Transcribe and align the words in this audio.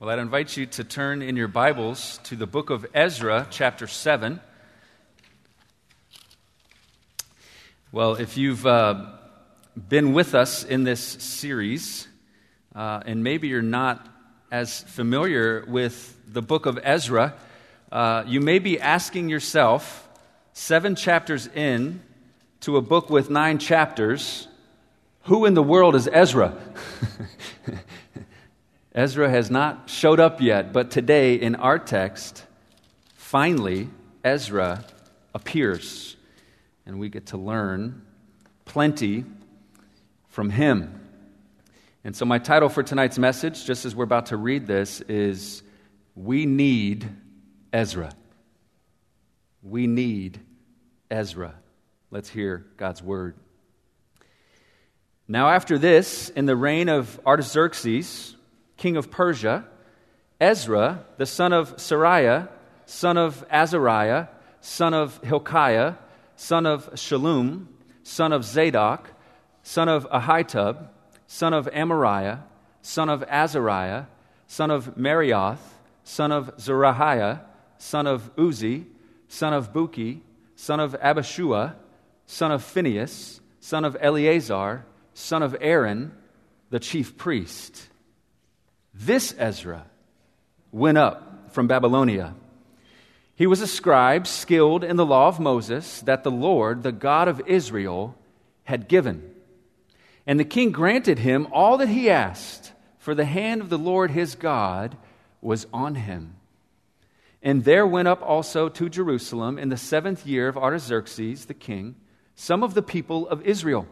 Well, 0.00 0.10
I'd 0.10 0.20
invite 0.20 0.56
you 0.56 0.64
to 0.64 0.84
turn 0.84 1.22
in 1.22 1.34
your 1.34 1.48
Bibles 1.48 2.20
to 2.22 2.36
the 2.36 2.46
book 2.46 2.70
of 2.70 2.86
Ezra, 2.94 3.48
chapter 3.50 3.88
7. 3.88 4.38
Well, 7.90 8.14
if 8.14 8.36
you've 8.36 8.64
uh, 8.64 9.06
been 9.88 10.12
with 10.12 10.36
us 10.36 10.62
in 10.62 10.84
this 10.84 11.00
series, 11.00 12.06
uh, 12.76 13.00
and 13.06 13.24
maybe 13.24 13.48
you're 13.48 13.60
not 13.60 14.08
as 14.52 14.82
familiar 14.82 15.64
with 15.66 16.16
the 16.32 16.42
book 16.42 16.66
of 16.66 16.78
Ezra, 16.84 17.34
uh, 17.90 18.22
you 18.24 18.40
may 18.40 18.60
be 18.60 18.78
asking 18.78 19.28
yourself, 19.28 20.08
seven 20.52 20.94
chapters 20.94 21.48
in 21.48 22.00
to 22.60 22.76
a 22.76 22.80
book 22.80 23.10
with 23.10 23.30
nine 23.30 23.58
chapters, 23.58 24.46
who 25.22 25.44
in 25.44 25.54
the 25.54 25.62
world 25.62 25.96
is 25.96 26.08
Ezra? 26.12 26.56
Ezra 28.94 29.28
has 29.28 29.50
not 29.50 29.90
showed 29.90 30.18
up 30.18 30.40
yet, 30.40 30.72
but 30.72 30.90
today 30.90 31.34
in 31.34 31.54
our 31.54 31.78
text, 31.78 32.44
finally, 33.14 33.88
Ezra 34.24 34.84
appears. 35.34 36.16
And 36.86 36.98
we 36.98 37.10
get 37.10 37.26
to 37.26 37.36
learn 37.36 38.02
plenty 38.64 39.24
from 40.28 40.50
him. 40.50 40.94
And 42.02 42.16
so, 42.16 42.24
my 42.24 42.38
title 42.38 42.70
for 42.70 42.82
tonight's 42.82 43.18
message, 43.18 43.66
just 43.66 43.84
as 43.84 43.94
we're 43.94 44.04
about 44.04 44.26
to 44.26 44.36
read 44.36 44.66
this, 44.66 45.02
is 45.02 45.62
We 46.14 46.46
Need 46.46 47.08
Ezra. 47.72 48.12
We 49.62 49.86
need 49.86 50.40
Ezra. 51.10 51.54
Let's 52.10 52.30
hear 52.30 52.64
God's 52.76 53.02
word. 53.02 53.36
Now, 55.26 55.50
after 55.50 55.76
this, 55.76 56.30
in 56.30 56.46
the 56.46 56.56
reign 56.56 56.88
of 56.88 57.20
Artaxerxes, 57.26 58.34
king 58.78 58.96
of 58.96 59.10
Persia, 59.10 59.66
Ezra, 60.40 61.04
the 61.18 61.26
son 61.26 61.52
of 61.52 61.76
Seraiah, 61.76 62.48
son 62.86 63.18
of 63.18 63.44
Azariah, 63.50 64.28
son 64.60 64.94
of 64.94 65.20
Hilkiah, 65.22 65.94
son 66.36 66.64
of 66.64 66.90
Shallum, 66.94 67.66
son 68.02 68.32
of 68.32 68.44
Zadok, 68.44 69.10
son 69.62 69.88
of 69.88 70.08
Ahitub, 70.10 70.88
son 71.26 71.52
of 71.52 71.66
Amariah, 71.66 72.40
son 72.80 73.10
of 73.10 73.22
Azariah, 73.24 74.04
son 74.46 74.70
of 74.70 74.96
Meraioth, 74.96 75.58
son 76.04 76.32
of 76.32 76.56
Zerahiah, 76.56 77.42
son 77.76 78.06
of 78.06 78.34
Uzzi, 78.36 78.86
son 79.28 79.52
of 79.52 79.72
Bukki, 79.72 80.20
son 80.54 80.80
of 80.80 80.94
Abishua, 80.94 81.74
son 82.26 82.52
of 82.52 82.62
Phinehas, 82.62 83.40
son 83.60 83.84
of 83.84 83.96
Eleazar, 84.00 84.86
son 85.14 85.42
of 85.42 85.56
Aaron, 85.60 86.12
the 86.70 86.80
chief 86.80 87.16
priest. 87.16 87.88
This 89.00 89.32
Ezra 89.38 89.86
went 90.72 90.98
up 90.98 91.52
from 91.52 91.68
Babylonia. 91.68 92.34
He 93.36 93.46
was 93.46 93.60
a 93.60 93.66
scribe 93.68 94.26
skilled 94.26 94.82
in 94.82 94.96
the 94.96 95.06
law 95.06 95.28
of 95.28 95.38
Moses 95.38 96.00
that 96.00 96.24
the 96.24 96.32
Lord, 96.32 96.82
the 96.82 96.90
God 96.90 97.28
of 97.28 97.40
Israel, 97.46 98.16
had 98.64 98.88
given. 98.88 99.34
And 100.26 100.38
the 100.38 100.44
king 100.44 100.72
granted 100.72 101.20
him 101.20 101.46
all 101.52 101.78
that 101.78 101.88
he 101.88 102.10
asked, 102.10 102.72
for 102.98 103.14
the 103.14 103.24
hand 103.24 103.60
of 103.60 103.68
the 103.68 103.78
Lord 103.78 104.10
his 104.10 104.34
God 104.34 104.96
was 105.40 105.68
on 105.72 105.94
him. 105.94 106.34
And 107.40 107.62
there 107.64 107.86
went 107.86 108.08
up 108.08 108.20
also 108.20 108.68
to 108.68 108.88
Jerusalem 108.88 109.58
in 109.58 109.68
the 109.68 109.76
seventh 109.76 110.26
year 110.26 110.48
of 110.48 110.58
Artaxerxes 110.58 111.46
the 111.46 111.54
king 111.54 111.94
some 112.34 112.64
of 112.64 112.74
the 112.74 112.82
people 112.82 113.28
of 113.28 113.42
Israel, 113.42 113.86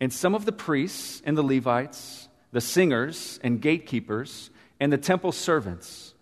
and 0.00 0.12
some 0.12 0.34
of 0.34 0.44
the 0.44 0.52
priests 0.52 1.22
and 1.24 1.36
the 1.36 1.42
Levites 1.42 2.23
the 2.54 2.60
singers 2.60 3.40
and 3.42 3.60
gatekeepers, 3.60 4.48
and 4.78 4.92
the 4.92 4.96
temple 4.96 5.32
servants. 5.32 6.14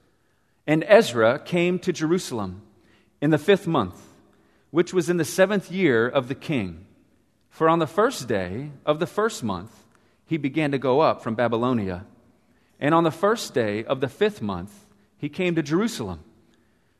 And 0.66 0.82
Ezra 0.88 1.38
came 1.38 1.78
to 1.80 1.92
Jerusalem 1.92 2.62
in 3.20 3.28
the 3.28 3.36
fifth 3.36 3.66
month, 3.66 4.00
which 4.70 4.94
was 4.94 5.10
in 5.10 5.18
the 5.18 5.26
seventh 5.26 5.70
year 5.70 6.08
of 6.08 6.28
the 6.28 6.34
king. 6.34 6.86
For 7.50 7.68
on 7.68 7.80
the 7.80 7.86
first 7.86 8.28
day 8.28 8.70
of 8.86 8.98
the 8.98 9.06
first 9.06 9.44
month, 9.44 9.84
he 10.24 10.38
began 10.38 10.70
to 10.70 10.78
go 10.78 11.00
up 11.00 11.22
from 11.22 11.34
Babylonia. 11.34 12.06
And 12.80 12.94
on 12.94 13.04
the 13.04 13.10
first 13.10 13.52
day 13.52 13.84
of 13.84 14.00
the 14.00 14.08
fifth 14.08 14.40
month, 14.40 14.86
he 15.18 15.28
came 15.28 15.54
to 15.56 15.62
Jerusalem, 15.62 16.20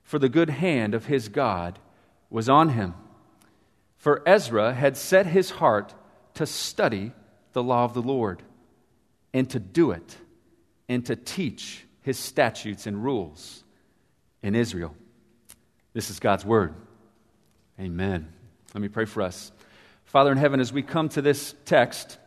for 0.03 0.19
the 0.19 0.29
good 0.29 0.51
hand 0.51 0.93
of 0.93 1.07
his 1.07 1.31
God 1.31 1.79
was 2.29 2.51
on 2.51 2.69
him. 2.69 2.93
For 3.97 4.23
Ezra 4.27 4.75
had 4.75 4.99
set 4.99 5.25
his 5.25 5.53
heart 5.53 5.95
to 6.35 6.45
study 6.45 7.13
the 7.55 7.63
law 7.63 7.85
of 7.85 7.95
the 7.95 8.03
Lord 8.03 8.43
and 9.33 9.49
to 9.51 9.59
do 9.59 9.91
it 9.93 10.17
and 10.89 11.05
to 11.07 11.17
teach 11.17 11.85
his 12.03 12.19
statutes 12.19 12.87
and 12.87 13.03
rules 13.03 13.65
in 14.43 14.55
Israel. 14.55 14.95
This 15.93 16.11
is 16.11 16.21
God's 16.21 16.45
word. 16.45 16.75
Amen. 17.81 18.33
Let 18.75 18.81
me 18.81 18.89
pray 18.89 19.05
for 19.05 19.23
us. 19.23 19.53
Father 20.05 20.33
in 20.33 20.39
heaven, 20.39 20.61
as 20.61 20.73
we 20.73 20.83
come 20.83 21.09
to 21.11 21.23
this 21.23 21.55
text 21.65 22.19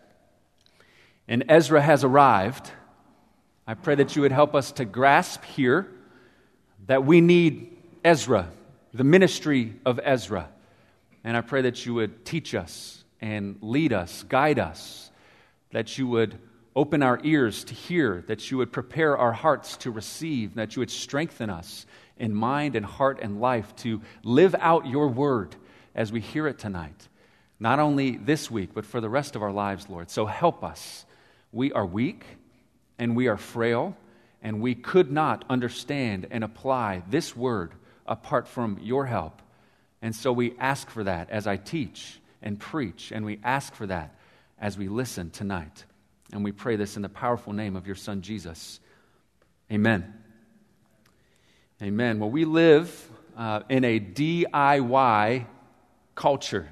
and 1.28 1.46
Ezra 1.50 1.82
has 1.82 2.04
arrived, 2.04 2.72
I 3.68 3.74
pray 3.74 3.96
that 3.96 4.16
you 4.16 4.22
would 4.22 4.32
help 4.32 4.56
us 4.56 4.72
to 4.74 4.86
grasp 4.86 5.44
here 5.44 5.92
that 6.88 7.06
we 7.06 7.22
need 7.22 7.76
Ezra, 8.04 8.50
the 8.94 9.04
ministry 9.04 9.74
of 9.86 10.00
Ezra. 10.04 10.50
And 11.24 11.36
I 11.36 11.42
pray 11.42 11.64
that 11.64 11.86
you 11.86 11.96
would 11.96 12.26
teach 12.26 12.54
us 12.54 13.04
and 13.22 13.58
lead 13.62 13.92
us, 13.92 14.24
guide 14.24 14.60
us, 14.60 15.10
that 15.72 15.98
you 15.98 16.08
would 16.08 16.38
Open 16.76 17.02
our 17.02 17.20
ears 17.24 17.64
to 17.64 17.74
hear, 17.74 18.24
that 18.28 18.52
you 18.52 18.58
would 18.58 18.72
prepare 18.72 19.18
our 19.18 19.32
hearts 19.32 19.78
to 19.78 19.92
receive, 19.92 20.56
that 20.56 20.76
you 20.76 20.82
would 20.82 20.92
strengthen 20.92 21.50
us 21.50 21.86
in 22.18 22.36
mind 22.36 22.76
and 22.76 22.86
heart 22.86 23.20
and 23.22 23.40
life 23.40 23.74
to 23.78 24.02
live 24.24 24.56
out 24.60 24.86
your 24.86 25.08
word 25.08 25.56
as 25.94 26.12
we 26.12 26.20
hear 26.20 26.48
it 26.48 26.60
tonight. 26.60 27.08
Not 27.60 27.80
only 27.80 28.18
this 28.18 28.52
week, 28.52 28.72
but 28.74 28.86
for 28.86 29.00
the 29.00 29.10
rest 29.10 29.38
of 29.38 29.42
our 29.42 29.52
lives, 29.52 29.90
Lord. 29.90 30.10
So 30.10 30.26
help 30.26 30.64
us. 30.64 31.06
We 31.54 31.72
are 31.72 31.86
weak 31.86 32.26
and 33.00 33.16
we 33.16 33.28
are 33.28 33.38
frail, 33.38 33.96
and 34.42 34.62
we 34.62 34.76
could 34.76 35.12
not 35.12 35.46
understand 35.50 36.28
and 36.32 36.44
apply 36.44 37.04
this 37.10 37.36
word 37.36 37.72
apart 38.06 38.48
from 38.48 38.80
your 38.82 39.06
help. 39.06 39.42
And 40.02 40.16
so 40.16 40.32
we 40.32 40.56
ask 40.60 40.90
for 40.90 41.06
that 41.06 41.30
as 41.30 41.48
I 41.48 41.58
teach 41.58 42.20
and 42.42 42.60
preach, 42.60 43.12
and 43.12 43.26
we 43.26 43.40
ask 43.44 43.74
for 43.74 43.88
that 43.88 44.16
as 44.60 44.78
we 44.78 44.88
listen 44.88 45.30
tonight. 45.30 45.86
And 46.32 46.44
we 46.44 46.52
pray 46.52 46.76
this 46.76 46.96
in 46.96 47.02
the 47.02 47.10
powerful 47.10 47.54
name 47.54 47.76
of 47.76 47.86
your 47.86 47.96
Son, 47.96 48.22
Jesus. 48.22 48.80
Amen. 49.72 50.14
Amen. 51.82 52.20
Well, 52.20 52.30
we 52.30 52.46
live 52.46 53.12
uh, 53.38 53.62
in 53.70 53.84
a 53.84 54.00
DIY 54.00 55.46
culture. 56.16 56.70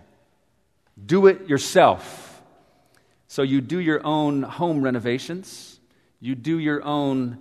Do 1.04 1.28
it 1.28 1.48
yourself. 1.48 2.42
So 3.28 3.42
you 3.42 3.62
do 3.62 3.80
your 3.80 4.06
own 4.06 4.44
home 4.44 4.82
renovations, 4.82 5.80
you 6.20 6.36
do 6.36 6.60
your 6.60 6.84
own 6.84 7.40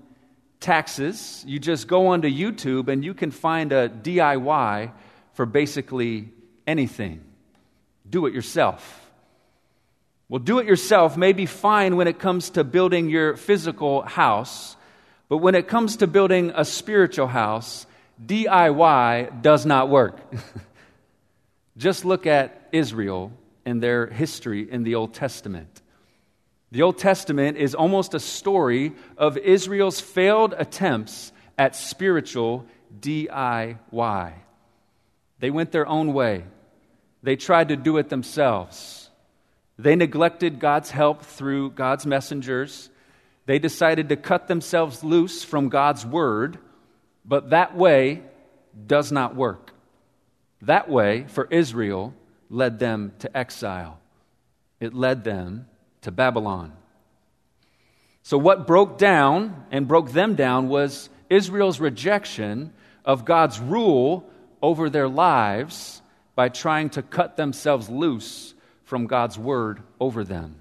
taxes. 0.63 1.45
You 1.47 1.59
just 1.59 1.87
go 1.87 2.07
onto 2.07 2.29
YouTube 2.29 2.89
and 2.89 3.05
you 3.05 3.13
can 3.13 3.31
find 3.31 3.73
a 3.73 3.91
DIY 3.91 4.93
for 5.35 5.45
basically 5.45 6.31
anything. 6.67 7.23
Do 8.09 8.27
it 8.27 8.33
yourself. 8.33 9.02
Well, 10.33 10.39
do 10.39 10.61
it 10.61 10.67
yourself 10.67 11.19
may 11.19 11.35
be 11.35 11.45
fine 11.45 11.97
when 11.97 12.09
it 12.09 12.19
comes 12.19 12.49
to 12.53 12.65
building 12.65 13.11
your 13.11 13.37
physical 13.37 14.01
house, 14.01 14.79
but 15.29 15.37
when 15.37 15.55
it 15.55 15.69
comes 15.69 15.99
to 15.99 16.07
building 16.07 16.53
a 16.55 16.65
spiritual 16.65 17.27
house, 17.27 17.85
DIY 18.25 19.43
does 19.43 19.67
not 19.67 19.91
work. 19.91 20.19
Just 21.77 22.07
look 22.07 22.27
at 22.27 22.67
Israel 22.73 23.31
and 23.67 23.83
their 23.83 24.07
history 24.07 24.73
in 24.73 24.85
the 24.85 24.95
Old 24.95 25.13
Testament. 25.13 25.83
The 26.71 26.81
Old 26.81 26.97
Testament 26.97 27.59
is 27.59 27.75
almost 27.75 28.15
a 28.15 28.19
story 28.19 28.93
of 29.19 29.37
Israel's 29.37 30.01
failed 30.01 30.55
attempts 30.57 31.31
at 31.59 31.77
spiritual 31.77 32.65
DIY. 32.99 34.33
They 35.41 35.51
went 35.51 35.73
their 35.73 35.87
own 35.87 36.15
way, 36.15 36.45
they 37.23 37.37
tried 37.37 37.69
to 37.69 37.77
do 37.77 37.99
it 37.99 38.09
themselves. 38.09 39.02
They 39.79 39.97
neglected 39.97 40.61
God's 40.61 40.91
help 40.91 41.23
through 41.23 41.71
God's 41.71 42.07
messengers. 42.07 42.91
They 43.47 43.59
decided 43.59 44.09
to 44.11 44.17
cut 44.17 44.47
themselves 44.47 45.03
loose 45.03 45.43
from 45.43 45.69
God's 45.69 46.07
word, 46.07 46.59
but 47.25 47.51
that 47.51 47.77
way 47.77 48.23
does 48.87 49.11
not 49.11 49.35
work. 49.35 49.73
That 50.63 50.89
way, 50.89 51.25
for 51.29 51.49
Israel, 51.51 52.15
led 52.49 52.79
them 52.79 53.13
to 53.21 53.37
exile, 53.37 53.99
it 54.79 54.95
led 54.95 55.25
them 55.25 55.67
to 56.03 56.11
Babylon. 56.11 56.73
So, 58.23 58.39
what 58.39 58.67
broke 58.67 58.99
down 58.99 59.67
and 59.73 59.89
broke 59.89 60.13
them 60.13 60.37
down 60.37 60.69
was 60.69 61.09
Israel's 61.29 61.81
rejection 61.81 62.73
of 63.05 63.25
God's 63.25 63.59
rule 63.59 64.29
over 64.63 64.89
their 64.89 65.09
lives 65.09 66.01
by 66.37 66.49
trying 66.49 66.91
to 66.91 67.03
cut 67.03 67.37
themselves 67.37 67.89
loose 67.89 68.52
from 68.93 69.07
God's 69.07 69.39
word 69.39 69.83
over 69.99 70.23
them. 70.23 70.55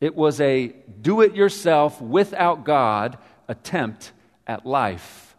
It 0.00 0.14
was 0.14 0.40
a 0.40 0.68
do 0.68 1.20
it 1.20 1.34
yourself 1.34 2.00
without 2.00 2.62
God 2.62 3.18
attempt 3.48 4.12
at 4.46 4.64
life. 4.64 5.36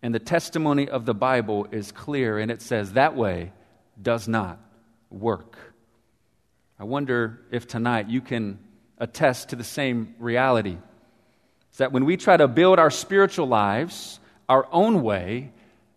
And 0.00 0.14
the 0.14 0.18
testimony 0.18 0.88
of 0.88 1.04
the 1.04 1.12
Bible 1.12 1.66
is 1.72 1.92
clear, 1.92 2.38
and 2.38 2.50
it 2.50 2.62
says 2.62 2.94
that 2.94 3.16
way 3.16 3.52
does 4.00 4.28
not 4.28 4.60
work. 5.10 5.58
I 6.78 6.84
wonder 6.84 7.42
if 7.50 7.66
tonight 7.66 8.08
you 8.08 8.22
can 8.22 8.58
attest 8.96 9.50
to 9.50 9.56
the 9.56 9.62
same 9.62 10.14
reality. 10.18 10.78
It's 11.68 11.80
that 11.80 11.92
when 11.92 12.06
we 12.06 12.16
try 12.16 12.38
to 12.38 12.48
build 12.48 12.78
our 12.78 12.90
spiritual 12.90 13.46
lives 13.46 14.20
our 14.48 14.66
own 14.72 15.02
way, 15.02 15.52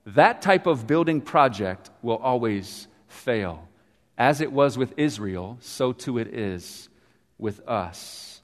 that 0.06 0.42
type 0.42 0.68
of 0.68 0.86
building 0.86 1.22
project 1.22 1.92
will 2.02 2.18
always 2.18 2.90
fail. 3.08 3.70
As 4.18 4.42
it 4.42 4.52
was 4.52 4.78
with 4.78 4.94
Israel, 4.98 5.58
so 5.62 5.92
too 5.92 6.18
it 6.18 6.28
is 6.28 6.90
with 7.38 7.68
us. 7.68 8.42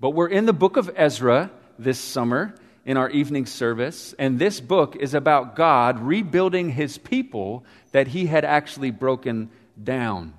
But 0.00 0.10
we're 0.10 0.28
in 0.28 0.46
the 0.46 0.52
book 0.52 0.76
of 0.76 0.90
Ezra 0.96 1.50
this 1.78 1.98
summer 1.98 2.54
in 2.84 2.96
our 2.96 3.10
evening 3.10 3.46
service, 3.46 4.14
and 4.18 4.38
this 4.38 4.60
book 4.60 4.96
is 4.96 5.14
about 5.14 5.54
God 5.54 6.00
rebuilding 6.00 6.70
his 6.70 6.98
people 6.98 7.64
that 7.92 8.08
he 8.08 8.26
had 8.26 8.44
actually 8.44 8.90
broken 8.90 9.50
down. 9.82 10.34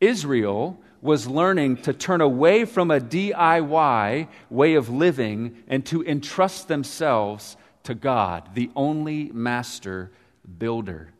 Israel 0.00 0.78
was 1.00 1.26
learning 1.26 1.78
to 1.78 1.92
turn 1.92 2.20
away 2.20 2.64
from 2.64 2.90
a 2.90 3.00
DIY 3.00 4.28
way 4.50 4.74
of 4.74 4.90
living 4.90 5.56
and 5.68 5.86
to 5.86 6.04
entrust 6.04 6.68
themselves 6.68 7.56
to 7.84 7.94
God, 7.94 8.54
the 8.54 8.70
only 8.74 9.30
master 9.32 10.10
builder. 10.58 11.12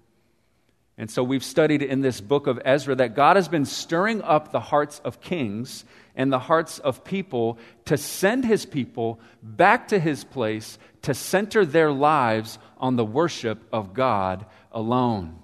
And 0.99 1.11
so 1.11 1.23
we've 1.23 1.45
studied 1.45 1.83
in 1.83 2.01
this 2.01 2.23
book 2.23 2.47
of 2.47 2.61
Ezra 2.65 2.95
that 2.95 3.15
God 3.15 3.37
has 3.37 3.49
been 3.49 3.67
stirring 3.67 4.23
up 4.23 4.51
the 4.51 4.61
hearts 4.61 5.01
of 5.05 5.21
kings 5.21 5.85
and 6.15 6.33
the 6.33 6.39
hearts 6.39 6.79
of 6.79 7.05
people 7.05 7.59
to 7.85 7.99
send 7.99 8.47
his 8.47 8.65
people 8.65 9.21
back 9.43 9.89
to 9.89 9.99
his 9.99 10.25
place 10.25 10.79
to 11.03 11.13
center 11.13 11.67
their 11.67 11.93
lives 11.93 12.59
on 12.79 12.97
the 12.97 13.05
worship 13.05 13.63
of 13.73 13.93
God 13.93 14.47
alone. 14.73 15.39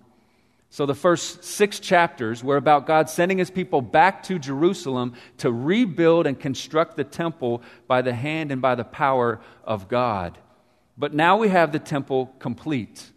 So 0.70 0.86
the 0.86 0.94
first 0.94 1.44
six 1.44 1.78
chapters 1.78 2.42
were 2.42 2.56
about 2.56 2.86
God 2.86 3.10
sending 3.10 3.36
his 3.36 3.50
people 3.50 3.82
back 3.82 4.22
to 4.22 4.38
Jerusalem 4.38 5.12
to 5.36 5.52
rebuild 5.52 6.26
and 6.26 6.40
construct 6.40 6.96
the 6.96 7.04
temple 7.04 7.60
by 7.86 8.00
the 8.00 8.14
hand 8.14 8.50
and 8.50 8.62
by 8.62 8.74
the 8.74 8.84
power 8.84 9.38
of 9.64 9.86
God. 9.86 10.38
But 10.96 11.12
now 11.12 11.36
we 11.36 11.48
have 11.48 11.72
the 11.72 11.78
temple 11.78 12.34
complete. 12.38 13.11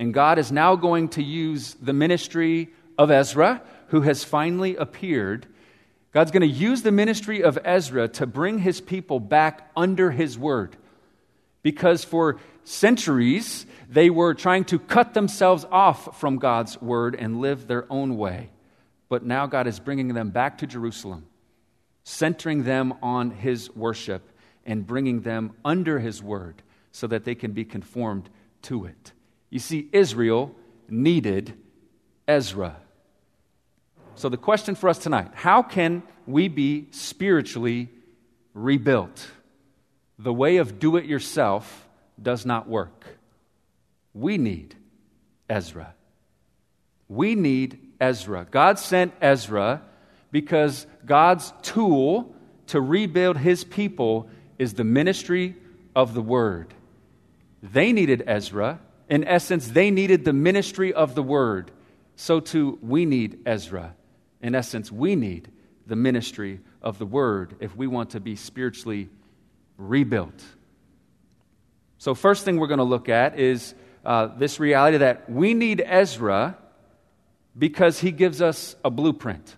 And 0.00 0.14
God 0.14 0.38
is 0.38 0.50
now 0.50 0.76
going 0.76 1.10
to 1.10 1.22
use 1.22 1.74
the 1.74 1.92
ministry 1.92 2.70
of 2.96 3.10
Ezra, 3.10 3.62
who 3.88 4.00
has 4.00 4.24
finally 4.24 4.74
appeared. 4.74 5.46
God's 6.12 6.30
going 6.30 6.40
to 6.40 6.46
use 6.46 6.80
the 6.80 6.90
ministry 6.90 7.42
of 7.44 7.58
Ezra 7.62 8.08
to 8.08 8.26
bring 8.26 8.60
his 8.60 8.80
people 8.80 9.20
back 9.20 9.70
under 9.76 10.10
his 10.10 10.38
word. 10.38 10.74
Because 11.62 12.02
for 12.02 12.40
centuries, 12.64 13.66
they 13.90 14.08
were 14.08 14.32
trying 14.32 14.64
to 14.64 14.78
cut 14.78 15.12
themselves 15.12 15.66
off 15.70 16.18
from 16.18 16.38
God's 16.38 16.80
word 16.80 17.14
and 17.14 17.42
live 17.42 17.66
their 17.66 17.84
own 17.92 18.16
way. 18.16 18.48
But 19.10 19.22
now 19.22 19.46
God 19.46 19.66
is 19.66 19.78
bringing 19.80 20.14
them 20.14 20.30
back 20.30 20.58
to 20.58 20.66
Jerusalem, 20.66 21.26
centering 22.04 22.62
them 22.62 22.94
on 23.02 23.32
his 23.32 23.68
worship 23.76 24.30
and 24.64 24.86
bringing 24.86 25.20
them 25.20 25.52
under 25.62 25.98
his 25.98 26.22
word 26.22 26.62
so 26.90 27.06
that 27.06 27.24
they 27.24 27.34
can 27.34 27.52
be 27.52 27.66
conformed 27.66 28.30
to 28.62 28.86
it. 28.86 29.12
You 29.50 29.58
see, 29.58 29.88
Israel 29.92 30.54
needed 30.88 31.54
Ezra. 32.26 32.76
So, 34.14 34.28
the 34.28 34.36
question 34.36 34.74
for 34.74 34.88
us 34.88 34.98
tonight 34.98 35.30
how 35.34 35.62
can 35.62 36.02
we 36.26 36.48
be 36.48 36.86
spiritually 36.92 37.88
rebuilt? 38.54 39.26
The 40.18 40.32
way 40.32 40.58
of 40.58 40.78
do 40.78 40.96
it 40.96 41.04
yourself 41.04 41.88
does 42.20 42.46
not 42.46 42.68
work. 42.68 43.06
We 44.12 44.38
need 44.38 44.74
Ezra. 45.48 45.94
We 47.08 47.34
need 47.34 47.78
Ezra. 48.00 48.46
God 48.48 48.78
sent 48.78 49.12
Ezra 49.20 49.82
because 50.30 50.86
God's 51.04 51.52
tool 51.62 52.34
to 52.68 52.80
rebuild 52.80 53.36
his 53.36 53.64
people 53.64 54.28
is 54.58 54.74
the 54.74 54.84
ministry 54.84 55.56
of 55.96 56.14
the 56.14 56.22
word. 56.22 56.72
They 57.62 57.92
needed 57.92 58.22
Ezra 58.26 58.78
in 59.10 59.24
essence, 59.24 59.66
they 59.66 59.90
needed 59.90 60.24
the 60.24 60.32
ministry 60.32 60.94
of 60.94 61.16
the 61.16 61.22
word. 61.22 61.72
So 62.14 62.38
too, 62.38 62.78
we 62.80 63.04
need 63.04 63.40
Ezra. 63.44 63.94
In 64.40 64.54
essence, 64.54 64.90
we 64.90 65.16
need 65.16 65.50
the 65.86 65.96
ministry 65.96 66.60
of 66.80 66.98
the 66.98 67.06
word 67.06 67.56
if 67.58 67.74
we 67.76 67.88
want 67.88 68.10
to 68.10 68.20
be 68.20 68.36
spiritually 68.36 69.10
rebuilt. 69.76 70.44
So, 71.98 72.14
first 72.14 72.44
thing 72.44 72.56
we're 72.56 72.68
going 72.68 72.78
to 72.78 72.84
look 72.84 73.08
at 73.08 73.38
is 73.38 73.74
uh, 74.04 74.28
this 74.38 74.60
reality 74.60 74.98
that 74.98 75.28
we 75.28 75.52
need 75.52 75.82
Ezra 75.84 76.56
because 77.58 77.98
he 77.98 78.12
gives 78.12 78.40
us 78.40 78.76
a 78.84 78.90
blueprint. 78.90 79.56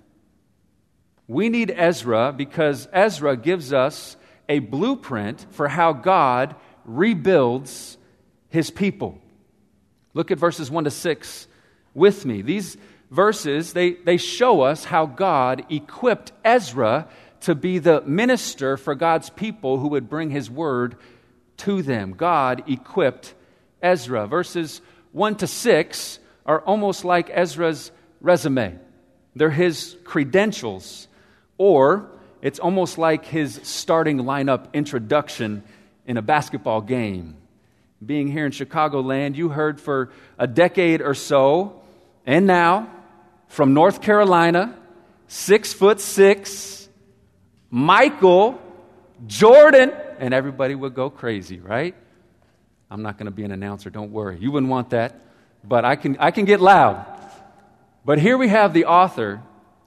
We 1.29 1.51
need 1.51 1.71
Ezra 1.71 2.33
because 2.33 2.89
Ezra 2.93 3.37
gives 3.37 3.73
us 3.73 4.17
a 4.49 4.59
blueprint 4.59 5.47
for 5.51 5.69
how 5.69 5.93
God 5.93 6.57
rebuilds 6.85 7.99
his 8.49 8.71
people. 8.71 9.21
Look 10.15 10.31
at 10.31 10.39
verses 10.39 10.71
1 10.71 10.85
to 10.85 10.91
6 10.91 11.49
with 11.95 12.25
me. 12.27 12.43
These 12.43 12.77
verses, 13.11 13.73
they, 13.73 13.93
they 13.93 14.17
show 14.17 14.63
us 14.63 14.85
how 14.85 15.07
God 15.07 15.65
equipped 15.71 16.33
Ezra 16.45 17.09
to 17.43 17.55
be 17.55 17.79
the 17.79 18.03
minister 18.03 18.77
for 18.77 18.95
God's 18.95 19.31
people 19.31 19.79
who 19.79 19.89
would 19.89 20.09
bring 20.09 20.31
his 20.31 20.51
word 20.51 20.97
to 21.59 21.83
them. 21.83 22.13
God 22.13 22.65
equipped 22.71 23.35
Ezra. 23.83 24.27
Verses 24.27 24.81
1 25.13 25.37
to 25.37 25.47
6 25.47 26.19
are 26.47 26.61
almost 26.61 27.05
like 27.05 27.31
Ezra's 27.33 27.91
resume, 28.21 28.79
they're 29.35 29.51
his 29.51 29.97
credentials, 30.05 31.09
or 31.59 32.09
it's 32.41 32.59
almost 32.59 32.99
like 32.99 33.25
his 33.25 33.61
starting 33.63 34.19
lineup 34.19 34.73
introduction 34.73 35.63
in 36.07 36.17
a 36.17 36.23
basketball 36.23 36.81
game 36.81 37.37
being 38.05 38.29
here 38.29 38.47
in 38.47 38.53
Chicagoland, 38.53 39.37
you 39.37 39.49
heard 39.49 39.81
for 39.81 40.11
a 40.39 40.47
decade 40.47 41.01
or 41.01 41.15
so, 41.15 41.81
and 42.27 42.47
now 42.47 42.91
from 43.49 43.75
North 43.75 44.01
Carolina, 44.03 44.77
six 45.29 45.73
foot 45.73 46.01
six, 46.01 46.89
Michael 47.71 48.61
Jordan, 49.27 49.93
and 50.19 50.35
everybody 50.35 50.75
would 50.75 50.95
go 50.95 51.11
crazy, 51.11 51.61
right? 51.61 51.95
I'm 52.91 53.03
not 53.03 53.19
going 53.19 53.27
to 53.27 53.33
be 53.33 53.45
an 53.45 53.53
announcer, 53.53 53.89
don't 53.89 54.13
worry. 54.13 54.39
You 54.39 54.51
wouldn't 54.51 54.71
want 54.71 54.91
that, 54.91 55.21
but 55.65 55.85
I 55.85 55.97
can, 55.97 56.17
I 56.19 56.31
can 56.31 56.45
get 56.45 56.61
loud. 56.61 57.07
But 58.05 58.19
here 58.19 58.37
we 58.37 58.49
have 58.49 58.75
the 58.75 58.87
author 58.87 59.43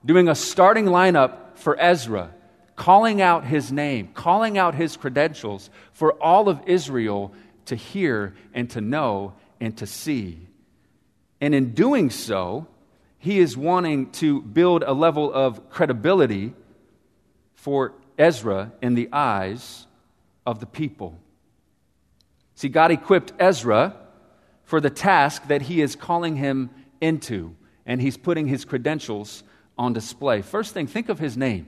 doing 0.05 0.29
a 0.29 0.35
starting 0.35 0.85
lineup 0.85 1.57
for 1.57 1.79
Ezra, 1.79 2.31
calling 2.75 3.21
out 3.21 3.45
his 3.45 3.71
name, 3.71 4.09
calling 4.13 4.57
out 4.57 4.73
his 4.75 4.97
credentials 4.97 5.69
for 5.91 6.13
all 6.13 6.49
of 6.49 6.61
Israel 6.65 7.33
to 7.67 7.75
hear 7.75 8.35
and 8.53 8.69
to 8.71 8.81
know 8.81 9.33
and 9.59 9.75
to 9.77 9.87
see. 9.87 10.47
And 11.41 11.53
in 11.53 11.73
doing 11.73 12.09
so, 12.09 12.67
he 13.17 13.39
is 13.39 13.57
wanting 13.57 14.11
to 14.11 14.41
build 14.41 14.83
a 14.83 14.93
level 14.93 15.31
of 15.33 15.69
credibility 15.69 16.53
for 17.53 17.93
Ezra 18.17 18.71
in 18.81 18.95
the 18.95 19.09
eyes 19.11 19.87
of 20.45 20.59
the 20.59 20.65
people. 20.65 21.19
See, 22.55 22.69
God 22.69 22.91
equipped 22.91 23.33
Ezra 23.39 23.95
for 24.63 24.79
the 24.79 24.89
task 24.89 25.47
that 25.47 25.63
he 25.63 25.81
is 25.81 25.95
calling 25.95 26.35
him 26.35 26.69
into, 27.01 27.55
and 27.85 28.01
he's 28.01 28.17
putting 28.17 28.47
his 28.47 28.63
credentials 28.63 29.43
on 29.77 29.93
display. 29.93 30.41
First 30.41 30.73
thing, 30.73 30.87
think 30.87 31.09
of 31.09 31.19
his 31.19 31.35
name. 31.35 31.67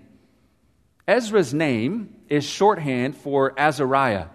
Ezra's 1.08 1.54
name 1.54 2.16
is 2.30 2.46
shorthand 2.46 3.16
for 3.16 3.54
Azariah 3.58 4.28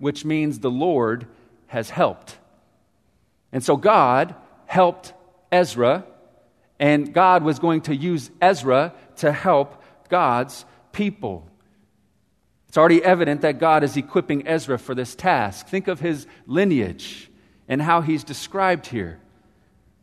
which 0.00 0.24
means 0.24 0.58
the 0.58 0.70
Lord 0.70 1.28
has 1.68 1.90
helped. 1.90 2.36
And 3.52 3.62
so 3.62 3.76
God 3.76 4.34
helped 4.66 5.12
Ezra, 5.52 6.04
and 6.80 7.12
God 7.12 7.44
was 7.44 7.60
going 7.60 7.82
to 7.82 7.94
use 7.94 8.30
Ezra 8.40 8.94
to 9.16 9.30
help 9.30 9.82
God's 10.08 10.64
people. 10.90 11.46
It's 12.68 12.78
already 12.78 13.04
evident 13.04 13.42
that 13.42 13.58
God 13.58 13.84
is 13.84 13.96
equipping 13.96 14.48
Ezra 14.48 14.78
for 14.78 14.94
this 14.94 15.14
task. 15.14 15.68
Think 15.68 15.86
of 15.86 16.00
his 16.00 16.26
lineage 16.46 17.30
and 17.68 17.82
how 17.82 18.00
he's 18.00 18.24
described 18.24 18.86
here. 18.86 19.20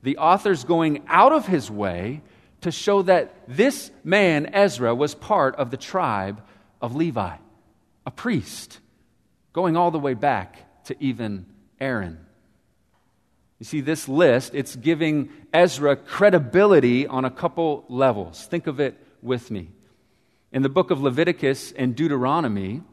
The 0.03 0.17
author's 0.17 0.63
going 0.63 1.03
out 1.07 1.33
of 1.33 1.47
his 1.47 1.71
way 1.71 2.21
to 2.61 2.71
show 2.71 3.01
that 3.03 3.33
this 3.47 3.89
man, 4.03 4.47
Ezra, 4.53 4.93
was 4.93 5.15
part 5.15 5.55
of 5.55 5.71
the 5.71 5.77
tribe 5.77 6.41
of 6.81 6.95
Levi, 6.95 7.37
a 8.05 8.11
priest 8.11 8.79
going 9.57 9.75
all 9.75 9.89
the 9.89 9.97
way 9.97 10.13
back 10.13 10.83
to 10.83 10.95
even 11.03 11.43
Aaron. 11.81 12.19
You 13.57 13.65
see, 13.65 13.81
this 13.81 14.07
list, 14.07 14.53
it's 14.53 14.75
giving 14.75 15.31
Ezra 15.51 15.95
credibility 15.95 17.07
on 17.07 17.25
a 17.25 17.31
couple 17.31 17.83
levels. 17.89 18.45
Think 18.45 18.67
of 18.67 18.79
it 18.79 19.03
with 19.23 19.49
me. 19.49 19.69
In 20.51 20.61
the 20.61 20.69
book 20.69 20.91
of 20.91 21.01
Leviticus 21.01 21.71
and 21.71 21.95
Deuteronomy, 21.95 22.83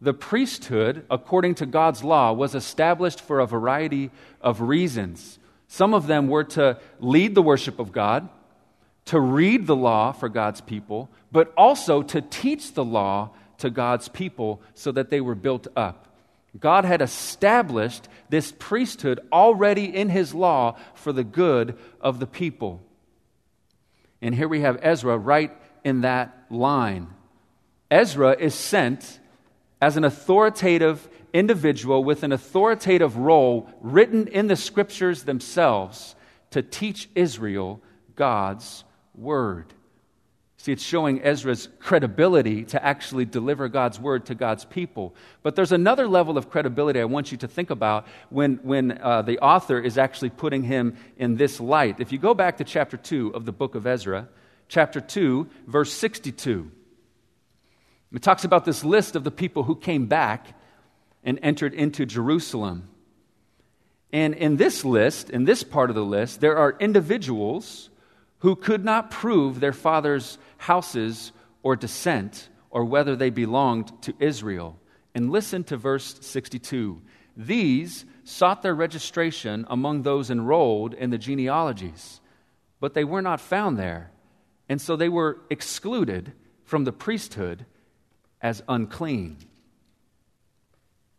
the 0.00 0.14
priesthood, 0.14 1.04
according 1.10 1.56
to 1.56 1.66
God's 1.66 2.04
law, 2.04 2.32
was 2.32 2.54
established 2.54 3.20
for 3.20 3.40
a 3.40 3.46
variety 3.46 4.12
of 4.40 4.60
reasons. 4.60 5.40
Some 5.66 5.92
of 5.92 6.06
them 6.06 6.28
were 6.28 6.44
to 6.44 6.78
lead 7.00 7.34
the 7.34 7.42
worship 7.42 7.80
of 7.80 7.90
God, 7.90 8.28
to 9.06 9.18
read 9.18 9.66
the 9.66 9.74
law 9.74 10.12
for 10.12 10.28
God's 10.28 10.60
people, 10.60 11.10
but 11.32 11.52
also 11.56 12.00
to 12.00 12.20
teach 12.20 12.74
the 12.74 12.84
law 12.84 13.30
to 13.58 13.70
God's 13.70 14.06
people 14.06 14.62
so 14.74 14.92
that 14.92 15.10
they 15.10 15.20
were 15.20 15.34
built 15.34 15.66
up. 15.74 16.10
God 16.58 16.84
had 16.84 17.00
established 17.00 18.08
this 18.28 18.52
priesthood 18.58 19.20
already 19.32 19.84
in 19.84 20.08
his 20.08 20.34
law 20.34 20.76
for 20.94 21.12
the 21.12 21.24
good 21.24 21.78
of 22.00 22.18
the 22.18 22.26
people. 22.26 22.82
And 24.20 24.34
here 24.34 24.48
we 24.48 24.60
have 24.60 24.78
Ezra 24.82 25.16
right 25.16 25.50
in 25.82 26.02
that 26.02 26.46
line. 26.50 27.08
Ezra 27.90 28.36
is 28.38 28.54
sent 28.54 29.18
as 29.80 29.96
an 29.96 30.04
authoritative 30.04 31.08
individual 31.32 32.04
with 32.04 32.22
an 32.22 32.32
authoritative 32.32 33.16
role 33.16 33.68
written 33.80 34.28
in 34.28 34.46
the 34.46 34.56
scriptures 34.56 35.24
themselves 35.24 36.14
to 36.50 36.62
teach 36.62 37.08
Israel 37.14 37.80
God's 38.14 38.84
word. 39.14 39.72
See, 40.62 40.70
it's 40.70 40.84
showing 40.84 41.20
Ezra's 41.24 41.68
credibility 41.80 42.62
to 42.66 42.84
actually 42.84 43.24
deliver 43.24 43.68
God's 43.68 43.98
word 43.98 44.26
to 44.26 44.36
God's 44.36 44.64
people. 44.64 45.12
But 45.42 45.56
there's 45.56 45.72
another 45.72 46.06
level 46.06 46.38
of 46.38 46.50
credibility 46.50 47.00
I 47.00 47.04
want 47.06 47.32
you 47.32 47.38
to 47.38 47.48
think 47.48 47.70
about 47.70 48.06
when, 48.30 48.60
when 48.62 48.96
uh, 49.02 49.22
the 49.22 49.40
author 49.40 49.80
is 49.80 49.98
actually 49.98 50.30
putting 50.30 50.62
him 50.62 50.96
in 51.16 51.34
this 51.34 51.58
light. 51.58 51.98
If 51.98 52.12
you 52.12 52.18
go 52.18 52.32
back 52.32 52.58
to 52.58 52.64
chapter 52.64 52.96
2 52.96 53.34
of 53.34 53.44
the 53.44 53.50
book 53.50 53.74
of 53.74 53.88
Ezra, 53.88 54.28
chapter 54.68 55.00
2, 55.00 55.48
verse 55.66 55.92
62, 55.92 56.70
it 58.12 58.22
talks 58.22 58.44
about 58.44 58.64
this 58.64 58.84
list 58.84 59.16
of 59.16 59.24
the 59.24 59.32
people 59.32 59.64
who 59.64 59.74
came 59.74 60.06
back 60.06 60.56
and 61.24 61.40
entered 61.42 61.74
into 61.74 62.06
Jerusalem. 62.06 62.88
And 64.12 64.32
in 64.32 64.58
this 64.58 64.84
list, 64.84 65.28
in 65.28 65.44
this 65.44 65.64
part 65.64 65.90
of 65.90 65.96
the 65.96 66.04
list, 66.04 66.40
there 66.40 66.56
are 66.56 66.76
individuals 66.78 67.90
who 68.42 68.56
could 68.56 68.84
not 68.84 69.08
prove 69.08 69.60
their 69.60 69.72
father's 69.72 70.36
houses 70.58 71.30
or 71.62 71.76
descent 71.76 72.48
or 72.70 72.84
whether 72.84 73.14
they 73.14 73.30
belonged 73.30 74.02
to 74.02 74.12
Israel. 74.18 74.76
And 75.14 75.30
listen 75.30 75.62
to 75.64 75.76
verse 75.76 76.18
62. 76.20 77.00
These 77.36 78.04
sought 78.24 78.62
their 78.62 78.74
registration 78.74 79.64
among 79.70 80.02
those 80.02 80.28
enrolled 80.28 80.92
in 80.92 81.10
the 81.10 81.18
genealogies, 81.18 82.20
but 82.80 82.94
they 82.94 83.04
were 83.04 83.22
not 83.22 83.40
found 83.40 83.78
there. 83.78 84.10
And 84.68 84.80
so 84.80 84.96
they 84.96 85.08
were 85.08 85.38
excluded 85.48 86.32
from 86.64 86.82
the 86.82 86.92
priesthood 86.92 87.64
as 88.40 88.60
unclean. 88.68 89.36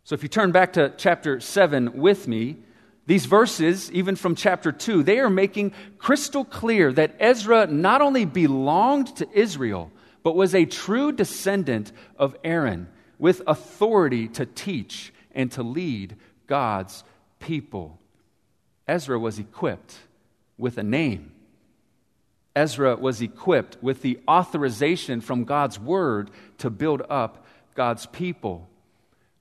So 0.04 0.14
if 0.14 0.24
you 0.24 0.30
turn 0.30 0.52
back 0.52 0.74
to 0.74 0.94
chapter 0.98 1.40
7 1.40 1.94
with 1.94 2.28
me, 2.28 2.58
these 3.06 3.26
verses, 3.26 3.92
even 3.92 4.16
from 4.16 4.36
chapter 4.36 4.72
2, 4.72 5.04
they 5.04 5.20
are 5.20 5.30
making 5.30 5.74
crystal 5.98 6.46
clear 6.46 6.94
that 6.94 7.16
Ezra 7.20 7.68
not 7.68 8.02
only 8.02 8.26
belonged 8.26 9.16
to 9.18 9.28
Israel, 9.34 9.92
but 10.24 10.36
was 10.36 10.56
a 10.56 10.66
true 10.66 11.12
descendant 11.12 11.92
of 12.18 12.36
Aaron 12.44 12.88
with 13.20 13.42
authority 13.46 14.30
to 14.30 14.46
teach 14.46 15.14
and 15.36 15.52
to 15.52 15.64
lead 15.64 16.16
God's 16.48 17.04
people. 17.40 18.00
Ezra 18.88 19.20
was 19.20 19.38
equipped 19.38 19.98
with 20.58 20.78
a 20.78 20.84
name. 20.84 21.32
Ezra 22.56 22.96
was 22.96 23.22
equipped 23.22 23.78
with 23.82 24.02
the 24.02 24.20
authorization 24.28 25.20
from 25.20 25.44
God's 25.44 25.80
word 25.80 26.30
to 26.60 26.70
build 26.70 27.02
up 27.10 27.46
God's 27.76 28.06
people. 28.06 28.70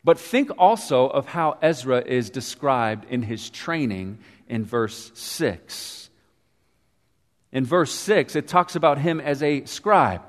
But 0.04 0.18
think 0.18 0.50
also 0.59 1.06
of 1.06 1.26
how 1.26 1.59
Ezra 1.62 2.00
is 2.00 2.30
described 2.30 3.06
in 3.09 3.23
his 3.23 3.50
training 3.50 4.18
in 4.49 4.64
verse 4.64 5.12
6. 5.14 6.11
In 7.52 7.64
verse 7.64 7.92
6, 7.92 8.35
it 8.35 8.49
talks 8.49 8.75
about 8.75 8.99
him 8.99 9.21
as 9.21 9.42
a 9.42 9.64
scribe. 9.64 10.23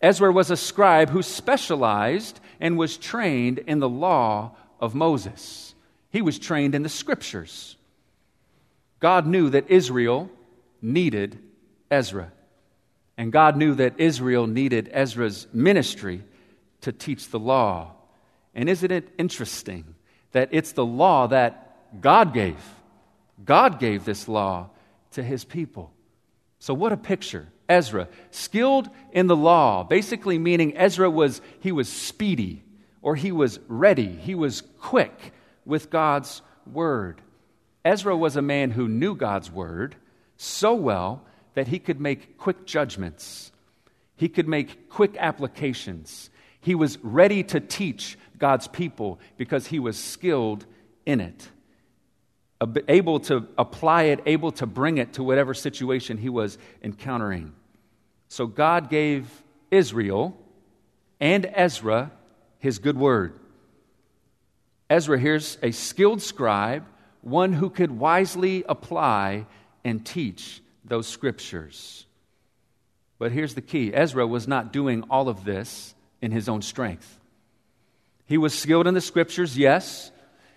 Ezra 0.00 0.32
was 0.32 0.50
a 0.50 0.56
scribe 0.56 1.10
who 1.10 1.22
specialized 1.22 2.40
and 2.60 2.78
was 2.78 2.96
trained 2.96 3.58
in 3.58 3.80
the 3.80 3.88
law 3.88 4.52
of 4.80 4.94
Moses. 4.94 5.74
He 6.10 6.22
was 6.22 6.38
trained 6.38 6.74
in 6.74 6.82
the 6.82 6.88
scriptures. 6.88 7.76
God 9.00 9.26
knew 9.26 9.50
that 9.50 9.70
Israel 9.70 10.30
needed 10.80 11.38
Ezra. 11.90 12.32
And 13.18 13.32
God 13.32 13.56
knew 13.56 13.74
that 13.74 13.98
Israel 13.98 14.46
needed 14.46 14.88
Ezra's 14.92 15.46
ministry 15.52 16.22
to 16.82 16.92
teach 16.92 17.28
the 17.30 17.38
law 17.38 17.92
and 18.56 18.70
isn't 18.70 18.90
it 18.90 19.12
interesting 19.18 19.94
that 20.32 20.48
it's 20.50 20.72
the 20.72 20.84
law 20.84 21.28
that 21.28 22.00
God 22.00 22.32
gave? 22.32 22.56
God 23.44 23.78
gave 23.78 24.06
this 24.06 24.26
law 24.26 24.70
to 25.12 25.22
his 25.22 25.44
people. 25.44 25.92
So, 26.58 26.72
what 26.72 26.92
a 26.92 26.96
picture. 26.96 27.48
Ezra, 27.68 28.08
skilled 28.30 28.88
in 29.12 29.26
the 29.26 29.36
law, 29.36 29.82
basically 29.82 30.38
meaning 30.38 30.76
Ezra 30.76 31.10
was, 31.10 31.40
he 31.60 31.72
was 31.72 31.88
speedy 31.88 32.62
or 33.02 33.14
he 33.14 33.32
was 33.32 33.58
ready, 33.68 34.06
he 34.08 34.34
was 34.34 34.62
quick 34.80 35.32
with 35.64 35.90
God's 35.90 36.42
word. 36.72 37.20
Ezra 37.84 38.16
was 38.16 38.36
a 38.36 38.42
man 38.42 38.70
who 38.70 38.88
knew 38.88 39.14
God's 39.14 39.50
word 39.50 39.96
so 40.36 40.74
well 40.74 41.24
that 41.54 41.68
he 41.68 41.78
could 41.78 42.00
make 42.00 42.38
quick 42.38 42.66
judgments, 42.66 43.52
he 44.16 44.28
could 44.28 44.48
make 44.48 44.88
quick 44.88 45.16
applications, 45.18 46.30
he 46.60 46.74
was 46.74 46.98
ready 47.02 47.42
to 47.44 47.60
teach 47.60 48.18
God's 48.38 48.68
people 48.68 49.18
because 49.36 49.66
he 49.66 49.78
was 49.78 49.96
skilled 49.96 50.66
in 51.04 51.20
it, 51.20 51.48
able 52.88 53.20
to 53.20 53.46
apply 53.56 54.04
it, 54.04 54.20
able 54.26 54.52
to 54.52 54.66
bring 54.66 54.98
it 54.98 55.14
to 55.14 55.22
whatever 55.22 55.54
situation 55.54 56.18
he 56.18 56.28
was 56.28 56.58
encountering. 56.82 57.52
So 58.28 58.46
God 58.46 58.90
gave 58.90 59.28
Israel 59.70 60.36
and 61.20 61.50
Ezra 61.54 62.10
his 62.58 62.78
good 62.78 62.96
word. 62.96 63.38
Ezra 64.88 65.18
here's 65.18 65.58
a 65.62 65.70
skilled 65.70 66.22
scribe, 66.22 66.84
one 67.20 67.52
who 67.52 67.70
could 67.70 67.90
wisely 67.90 68.64
apply 68.68 69.46
and 69.84 70.04
teach 70.04 70.62
those 70.84 71.06
scriptures. 71.06 72.06
But 73.18 73.32
here's 73.32 73.54
the 73.54 73.62
key 73.62 73.92
Ezra 73.94 74.26
was 74.26 74.46
not 74.46 74.72
doing 74.72 75.04
all 75.10 75.28
of 75.28 75.44
this 75.44 75.94
in 76.20 76.30
his 76.30 76.48
own 76.48 76.62
strength. 76.62 77.20
He 78.26 78.38
was 78.38 78.58
skilled 78.58 78.86
in 78.86 78.94
the 78.94 79.00
scriptures, 79.00 79.56
yes. 79.56 80.10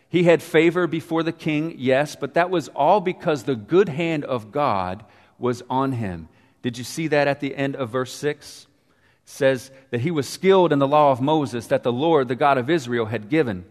He 0.10 0.24
had 0.24 0.42
favor 0.42 0.88
before 0.88 1.22
the 1.22 1.32
king, 1.32 1.76
yes, 1.78 2.16
but 2.16 2.34
that 2.34 2.50
was 2.50 2.68
all 2.70 3.00
because 3.00 3.44
the 3.44 3.56
good 3.56 3.90
hand 3.90 4.26
of 4.26 4.52
God 4.52 5.06
was 5.38 5.62
on 5.70 5.92
him. 5.92 6.30
Did 6.64 6.78
you 6.78 6.84
see 6.84 7.08
that 7.08 7.28
at 7.28 7.40
the 7.40 7.56
end 7.56 7.76
of 7.76 7.92
verse 7.92 8.14
6? 8.14 8.66
It 8.66 9.30
says 9.30 9.72
that 9.92 10.02
he 10.02 10.10
was 10.10 10.28
skilled 10.28 10.74
in 10.74 10.80
the 10.80 10.88
law 10.88 11.12
of 11.12 11.22
Moses 11.22 11.68
that 11.68 11.84
the 11.84 11.94
Lord, 11.94 12.28
the 12.28 12.36
God 12.36 12.58
of 12.58 12.70
Israel, 12.70 13.06
had 13.06 13.30
given. 13.30 13.66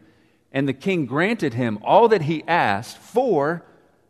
And 0.53 0.69
the 0.69 0.73
king 0.73 1.07
granted 1.07 1.55
him 1.55 1.79
all 1.83 2.09
that 2.09 2.23
he 2.23 2.45
asked, 2.47 2.97
for 2.99 3.65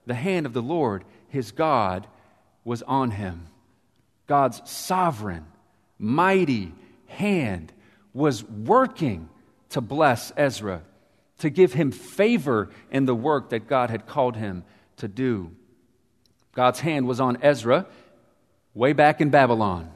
the 0.06 0.14
hand 0.14 0.44
of 0.44 0.52
the 0.52 0.62
Lord, 0.62 1.04
his 1.28 1.50
God, 1.50 2.06
was 2.62 2.82
on 2.82 3.10
him. 3.12 3.46
God's 4.26 4.60
sovereign, 4.70 5.46
mighty 5.98 6.72
hand 7.06 7.72
was 8.12 8.44
working 8.44 9.30
to 9.70 9.80
bless 9.80 10.32
Ezra, 10.36 10.82
to 11.38 11.50
give 11.50 11.72
him 11.72 11.90
favor 11.90 12.70
in 12.90 13.04
the 13.06 13.14
work 13.14 13.50
that 13.50 13.68
God 13.68 13.90
had 13.90 14.06
called 14.06 14.36
him 14.36 14.64
to 14.96 15.08
do. 15.08 15.52
God's 16.54 16.80
hand 16.80 17.06
was 17.06 17.20
on 17.20 17.38
Ezra 17.42 17.86
way 18.74 18.92
back 18.92 19.20
in 19.20 19.30
Babylon. 19.30 19.90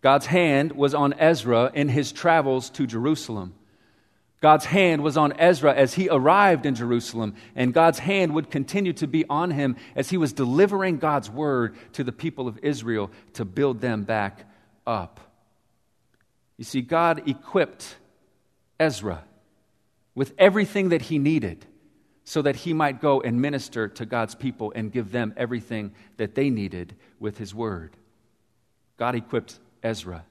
God's 0.00 0.26
hand 0.26 0.72
was 0.72 0.94
on 0.94 1.14
Ezra 1.14 1.70
in 1.74 1.88
his 1.88 2.12
travels 2.12 2.70
to 2.70 2.86
Jerusalem. 2.86 3.54
God's 4.40 4.66
hand 4.66 5.02
was 5.02 5.16
on 5.16 5.32
Ezra 5.38 5.74
as 5.74 5.94
he 5.94 6.08
arrived 6.08 6.66
in 6.66 6.74
Jerusalem, 6.74 7.34
and 7.54 7.72
God's 7.72 7.98
hand 7.98 8.34
would 8.34 8.50
continue 8.50 8.92
to 8.94 9.06
be 9.06 9.24
on 9.28 9.50
him 9.50 9.76
as 9.96 10.10
he 10.10 10.18
was 10.18 10.32
delivering 10.32 10.98
God's 10.98 11.30
word 11.30 11.74
to 11.94 12.04
the 12.04 12.12
people 12.12 12.46
of 12.46 12.58
Israel 12.62 13.10
to 13.32 13.44
build 13.44 13.80
them 13.80 14.04
back 14.04 14.44
up. 14.86 15.20
You 16.58 16.64
see, 16.64 16.82
God 16.82 17.28
equipped 17.28 17.96
Ezra 18.78 19.24
with 20.14 20.32
everything 20.38 20.88
that 20.90 21.02
he 21.02 21.18
needed 21.18 21.64
so 22.24 22.42
that 22.42 22.56
he 22.56 22.72
might 22.72 23.00
go 23.00 23.20
and 23.20 23.40
minister 23.40 23.86
to 23.86 24.04
God's 24.04 24.34
people 24.34 24.72
and 24.74 24.90
give 24.90 25.12
them 25.12 25.32
everything 25.36 25.92
that 26.16 26.34
they 26.34 26.50
needed 26.50 26.96
with 27.20 27.38
his 27.38 27.54
word. 27.54 27.96
God 28.96 29.14
equipped 29.14 29.58
Ezra. 29.82 30.24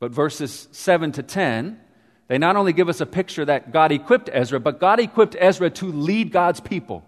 But 0.00 0.10
verses 0.10 0.68
7 0.72 1.12
to 1.12 1.22
10, 1.22 1.78
they 2.26 2.38
not 2.38 2.56
only 2.56 2.72
give 2.72 2.88
us 2.88 3.00
a 3.00 3.06
picture 3.06 3.44
that 3.44 3.72
God 3.72 3.92
equipped 3.92 4.28
Ezra, 4.32 4.58
but 4.58 4.80
God 4.80 4.98
equipped 4.98 5.36
Ezra 5.38 5.70
to 5.70 5.92
lead 5.92 6.32
God's 6.32 6.60
people. 6.60 7.04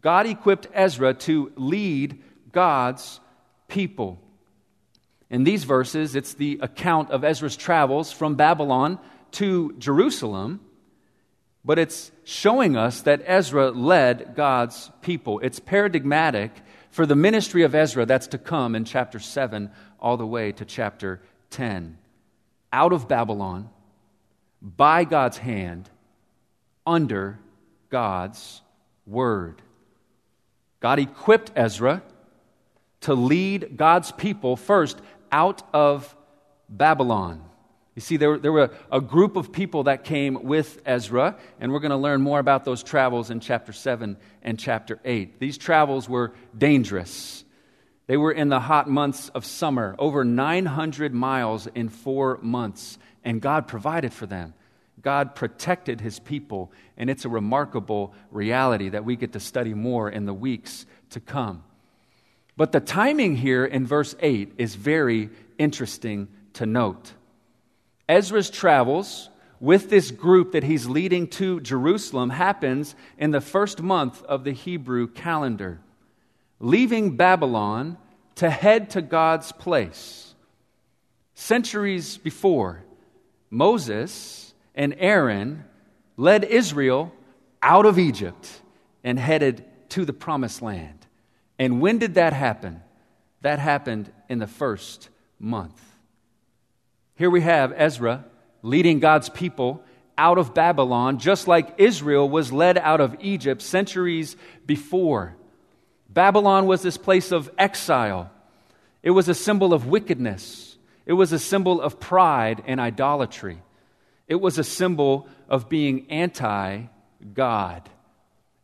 God 0.00 0.26
equipped 0.26 0.66
Ezra 0.74 1.14
to 1.14 1.52
lead 1.56 2.22
God's 2.50 3.20
people. 3.68 4.20
In 5.30 5.44
these 5.44 5.64
verses, 5.64 6.14
it's 6.14 6.34
the 6.34 6.58
account 6.60 7.10
of 7.10 7.22
Ezra's 7.22 7.56
travels 7.56 8.10
from 8.10 8.34
Babylon 8.34 8.98
to 9.34 9.74
Jerusalem, 9.78 10.60
but 11.64 11.78
it's 11.78 12.10
showing 12.24 12.76
us 12.76 13.02
that 13.02 13.22
Ezra 13.24 13.70
led 13.70 14.34
God's 14.34 14.90
people. 15.02 15.40
It's 15.40 15.60
paradigmatic 15.60 16.52
for 16.90 17.06
the 17.06 17.16
ministry 17.16 17.62
of 17.62 17.74
Ezra 17.74 18.06
that's 18.06 18.28
to 18.28 18.38
come 18.38 18.74
in 18.74 18.84
chapter 18.84 19.18
7 19.18 19.70
all 19.98 20.16
the 20.16 20.26
way 20.26 20.52
to 20.52 20.64
chapter 20.64 21.22
10. 21.50 21.98
Out 22.72 22.92
of 22.92 23.08
Babylon, 23.08 23.70
by 24.60 25.04
God's 25.04 25.38
hand, 25.38 25.88
under 26.86 27.38
God's 27.90 28.62
word. 29.06 29.62
God 30.80 30.98
equipped 30.98 31.50
Ezra 31.56 32.02
to 33.02 33.14
lead 33.14 33.76
God's 33.76 34.12
people 34.12 34.56
first 34.56 34.98
out 35.32 35.62
of 35.72 36.14
Babylon. 36.68 37.42
You 37.94 38.02
see, 38.02 38.16
there, 38.16 38.38
there 38.38 38.52
were 38.52 38.70
a 38.90 39.00
group 39.00 39.36
of 39.36 39.52
people 39.52 39.84
that 39.84 40.02
came 40.02 40.42
with 40.42 40.82
Ezra, 40.84 41.36
and 41.60 41.72
we're 41.72 41.78
going 41.78 41.90
to 41.90 41.96
learn 41.96 42.20
more 42.20 42.40
about 42.40 42.64
those 42.64 42.82
travels 42.82 43.30
in 43.30 43.38
chapter 43.38 43.72
7 43.72 44.16
and 44.42 44.58
chapter 44.58 44.98
8. 45.04 45.38
These 45.38 45.58
travels 45.58 46.08
were 46.08 46.32
dangerous. 46.56 47.44
They 48.08 48.16
were 48.16 48.32
in 48.32 48.48
the 48.48 48.58
hot 48.58 48.90
months 48.90 49.28
of 49.28 49.44
summer, 49.44 49.94
over 49.98 50.24
900 50.24 51.14
miles 51.14 51.68
in 51.68 51.88
four 51.88 52.38
months, 52.42 52.98
and 53.22 53.40
God 53.40 53.68
provided 53.68 54.12
for 54.12 54.26
them. 54.26 54.54
God 55.00 55.36
protected 55.36 56.00
his 56.00 56.18
people, 56.18 56.72
and 56.96 57.08
it's 57.08 57.24
a 57.24 57.28
remarkable 57.28 58.12
reality 58.30 58.88
that 58.88 59.04
we 59.04 59.14
get 59.14 59.34
to 59.34 59.40
study 59.40 59.72
more 59.72 60.10
in 60.10 60.24
the 60.24 60.34
weeks 60.34 60.84
to 61.10 61.20
come. 61.20 61.62
But 62.56 62.72
the 62.72 62.80
timing 62.80 63.36
here 63.36 63.64
in 63.64 63.86
verse 63.86 64.16
8 64.18 64.54
is 64.58 64.74
very 64.74 65.30
interesting 65.58 66.28
to 66.54 66.66
note. 66.66 67.12
Ezra's 68.08 68.50
travels 68.50 69.30
with 69.60 69.88
this 69.88 70.10
group 70.10 70.52
that 70.52 70.64
he's 70.64 70.86
leading 70.86 71.26
to 71.26 71.60
Jerusalem 71.60 72.30
happens 72.30 72.94
in 73.16 73.30
the 73.30 73.40
first 73.40 73.80
month 73.80 74.22
of 74.24 74.44
the 74.44 74.52
Hebrew 74.52 75.06
calendar, 75.06 75.80
leaving 76.60 77.16
Babylon 77.16 77.96
to 78.36 78.50
head 78.50 78.90
to 78.90 79.02
God's 79.02 79.52
place. 79.52 80.34
Centuries 81.34 82.18
before, 82.18 82.84
Moses 83.50 84.54
and 84.74 84.94
Aaron 84.98 85.64
led 86.16 86.44
Israel 86.44 87.12
out 87.62 87.86
of 87.86 87.98
Egypt 87.98 88.60
and 89.02 89.18
headed 89.18 89.64
to 89.90 90.04
the 90.04 90.12
promised 90.12 90.60
land. 90.60 91.06
And 91.58 91.80
when 91.80 91.98
did 91.98 92.14
that 92.14 92.32
happen? 92.32 92.82
That 93.42 93.58
happened 93.58 94.12
in 94.28 94.38
the 94.38 94.46
first 94.46 95.08
month. 95.38 95.80
Here 97.16 97.30
we 97.30 97.42
have 97.42 97.72
Ezra 97.76 98.24
leading 98.62 98.98
God's 98.98 99.28
people 99.28 99.84
out 100.18 100.38
of 100.38 100.54
Babylon, 100.54 101.18
just 101.18 101.46
like 101.46 101.74
Israel 101.78 102.28
was 102.28 102.52
led 102.52 102.78
out 102.78 103.00
of 103.00 103.16
Egypt 103.20 103.62
centuries 103.62 104.36
before. 104.66 105.36
Babylon 106.08 106.66
was 106.66 106.82
this 106.82 106.96
place 106.96 107.32
of 107.32 107.50
exile, 107.58 108.30
it 109.02 109.10
was 109.10 109.28
a 109.28 109.34
symbol 109.34 109.74
of 109.74 109.86
wickedness, 109.86 110.76
it 111.06 111.12
was 111.12 111.32
a 111.32 111.38
symbol 111.38 111.80
of 111.80 112.00
pride 112.00 112.62
and 112.66 112.80
idolatry, 112.80 113.62
it 114.26 114.36
was 114.36 114.58
a 114.58 114.64
symbol 114.64 115.28
of 115.48 115.68
being 115.68 116.10
anti 116.10 116.84
God. 117.32 117.88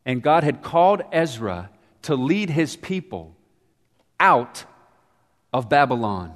And 0.07 0.23
God 0.23 0.45
had 0.45 0.62
called 0.62 1.02
Ezra 1.12 1.71
to 2.02 2.14
lead 2.16 2.50
his 2.50 2.75
people 2.75 3.37
out 4.19 4.64
of 5.52 5.69
Babylon, 5.69 6.35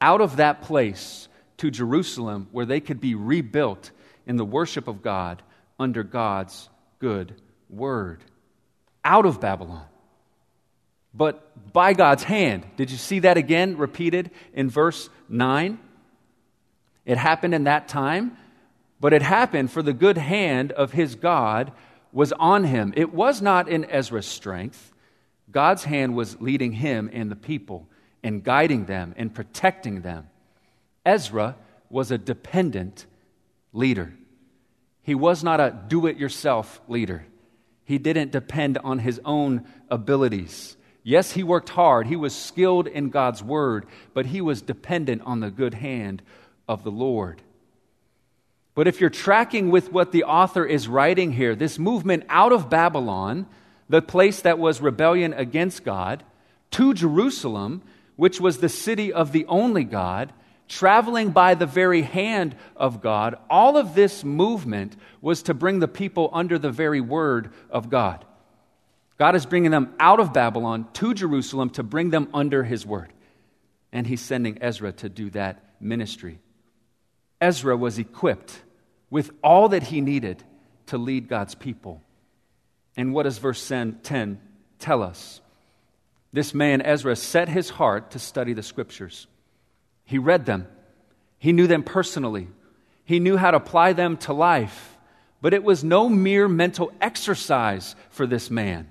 out 0.00 0.20
of 0.20 0.36
that 0.36 0.62
place 0.62 1.28
to 1.58 1.70
Jerusalem 1.70 2.48
where 2.52 2.66
they 2.66 2.80
could 2.80 3.00
be 3.00 3.14
rebuilt 3.14 3.90
in 4.26 4.36
the 4.36 4.44
worship 4.44 4.88
of 4.88 5.02
God 5.02 5.42
under 5.78 6.02
God's 6.02 6.68
good 6.98 7.34
word. 7.68 8.22
Out 9.04 9.26
of 9.26 9.40
Babylon. 9.40 9.84
But 11.14 11.72
by 11.72 11.94
God's 11.94 12.22
hand. 12.22 12.66
Did 12.76 12.90
you 12.90 12.96
see 12.96 13.20
that 13.20 13.36
again 13.36 13.78
repeated 13.78 14.30
in 14.52 14.68
verse 14.68 15.08
9? 15.28 15.78
It 17.04 17.16
happened 17.16 17.54
in 17.54 17.64
that 17.64 17.88
time, 17.88 18.36
but 19.00 19.12
it 19.12 19.22
happened 19.22 19.70
for 19.70 19.82
the 19.82 19.92
good 19.92 20.18
hand 20.18 20.72
of 20.72 20.92
his 20.92 21.14
God 21.14 21.72
was 22.12 22.32
on 22.32 22.64
him. 22.64 22.92
It 22.96 23.14
was 23.14 23.40
not 23.40 23.68
in 23.68 23.84
Ezra's 23.84 24.26
strength. 24.26 24.92
God's 25.50 25.84
hand 25.84 26.16
was 26.16 26.40
leading 26.40 26.72
him 26.72 27.08
and 27.12 27.30
the 27.30 27.36
people 27.36 27.86
and 28.22 28.42
guiding 28.42 28.86
them 28.86 29.14
and 29.16 29.32
protecting 29.32 30.00
them. 30.00 30.28
Ezra 31.06 31.56
was 31.88 32.10
a 32.10 32.18
dependent 32.18 33.06
leader. 33.72 34.12
He 35.02 35.14
was 35.14 35.44
not 35.44 35.60
a 35.60 35.74
do 35.86 36.06
it 36.06 36.16
yourself 36.16 36.80
leader. 36.88 37.24
He 37.84 37.98
didn't 37.98 38.32
depend 38.32 38.76
on 38.78 38.98
his 38.98 39.20
own 39.24 39.64
abilities. 39.88 40.76
Yes, 41.04 41.30
he 41.30 41.44
worked 41.44 41.68
hard. 41.68 42.08
He 42.08 42.16
was 42.16 42.34
skilled 42.34 42.88
in 42.88 43.10
God's 43.10 43.40
word, 43.40 43.86
but 44.12 44.26
he 44.26 44.40
was 44.40 44.60
dependent 44.60 45.22
on 45.24 45.38
the 45.38 45.52
good 45.52 45.74
hand 45.74 46.20
of 46.68 46.82
the 46.82 46.90
Lord. 46.90 47.40
But 48.74 48.88
if 48.88 49.00
you're 49.00 49.08
tracking 49.08 49.70
with 49.70 49.92
what 49.92 50.10
the 50.10 50.24
author 50.24 50.66
is 50.66 50.88
writing 50.88 51.32
here, 51.32 51.54
this 51.54 51.78
movement 51.78 52.24
out 52.28 52.50
of 52.50 52.68
Babylon, 52.68 53.46
the 53.88 54.02
place 54.02 54.40
that 54.40 54.58
was 54.58 54.80
rebellion 54.80 55.32
against 55.32 55.84
God, 55.84 56.24
to 56.72 56.92
Jerusalem, 56.92 57.82
which 58.16 58.40
was 58.40 58.58
the 58.58 58.68
city 58.68 59.12
of 59.12 59.30
the 59.30 59.46
only 59.46 59.84
God, 59.84 60.32
traveling 60.68 61.30
by 61.30 61.54
the 61.54 61.66
very 61.66 62.02
hand 62.02 62.56
of 62.76 63.00
God, 63.00 63.36
all 63.48 63.76
of 63.76 63.94
this 63.94 64.24
movement 64.24 64.96
was 65.20 65.44
to 65.44 65.54
bring 65.54 65.78
the 65.78 65.88
people 65.88 66.30
under 66.32 66.58
the 66.58 66.70
very 66.70 67.00
word 67.00 67.52
of 67.70 67.90
God. 67.90 68.24
God 69.18 69.34
is 69.34 69.46
bringing 69.46 69.70
them 69.70 69.94
out 69.98 70.20
of 70.20 70.32
Babylon 70.32 70.88
to 70.94 71.14
Jerusalem 71.14 71.70
to 71.70 71.82
bring 71.82 72.10
them 72.10 72.28
under 72.34 72.62
his 72.62 72.84
word. 72.84 73.12
And 73.92 74.06
he's 74.06 74.20
sending 74.20 74.62
Ezra 74.62 74.92
to 74.92 75.08
do 75.08 75.30
that 75.30 75.62
ministry. 75.80 76.38
Ezra 77.40 77.76
was 77.76 77.98
equipped 77.98 78.60
with 79.08 79.30
all 79.42 79.70
that 79.70 79.84
he 79.84 80.00
needed 80.00 80.42
to 80.86 80.98
lead 80.98 81.28
God's 81.28 81.54
people. 81.54 82.02
And 82.96 83.14
what 83.14 83.22
does 83.22 83.38
verse 83.38 83.66
10 83.66 84.40
tell 84.78 85.02
us? 85.02 85.40
This 86.32 86.52
man, 86.52 86.82
Ezra, 86.82 87.16
set 87.16 87.48
his 87.48 87.70
heart 87.70 88.10
to 88.10 88.18
study 88.18 88.52
the 88.52 88.62
scriptures. 88.62 89.26
He 90.06 90.18
read 90.18 90.46
them, 90.46 90.66
he 91.38 91.52
knew 91.52 91.66
them 91.66 91.82
personally, 91.82 92.48
he 93.04 93.20
knew 93.20 93.36
how 93.36 93.50
to 93.50 93.58
apply 93.58 93.92
them 93.92 94.16
to 94.18 94.32
life. 94.32 94.96
But 95.42 95.52
it 95.52 95.62
was 95.62 95.84
no 95.84 96.08
mere 96.08 96.48
mental 96.48 96.90
exercise 97.00 97.94
for 98.08 98.26
this 98.26 98.50
man. 98.50 98.88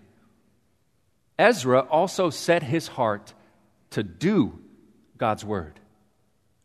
Ezra 1.39 1.79
also 1.79 2.29
set 2.29 2.61
his 2.61 2.87
heart 2.87 3.33
to 3.89 4.03
do 4.03 4.59
God's 5.17 5.43
word. 5.43 5.79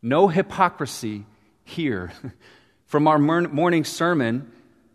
No 0.01 0.27
hypocrisy 0.27 1.25
here. 1.63 2.11
From 2.85 3.07
our 3.07 3.17
morning 3.17 3.85
sermon, 3.85 4.51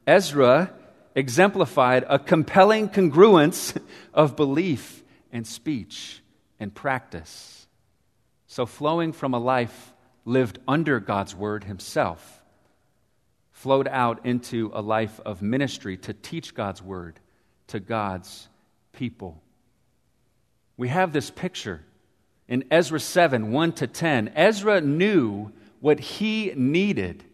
Ezra 0.06 0.72
exemplified 1.14 2.04
a 2.08 2.18
compelling 2.18 2.88
congruence 2.88 3.76
of 4.14 4.36
belief 4.36 5.02
and 5.32 5.46
speech 5.46 6.22
and 6.60 6.74
practice. 6.74 7.65
So, 8.48 8.66
flowing 8.66 9.12
from 9.12 9.34
a 9.34 9.38
life 9.38 9.92
lived 10.24 10.58
under 10.68 11.00
God's 11.00 11.34
word 11.34 11.64
himself, 11.64 12.42
flowed 13.52 13.88
out 13.88 14.26
into 14.26 14.70
a 14.74 14.82
life 14.82 15.20
of 15.24 15.42
ministry 15.42 15.96
to 15.98 16.12
teach 16.12 16.54
God's 16.54 16.82
word 16.82 17.18
to 17.68 17.80
God's 17.80 18.48
people. 18.92 19.42
We 20.76 20.88
have 20.88 21.12
this 21.12 21.30
picture 21.30 21.82
in 22.48 22.64
Ezra 22.70 23.00
7 23.00 23.50
1 23.50 23.72
to 23.72 23.86
10. 23.86 24.32
Ezra 24.34 24.80
knew 24.80 25.52
what 25.80 25.98
he 25.98 26.52
needed 26.54 27.24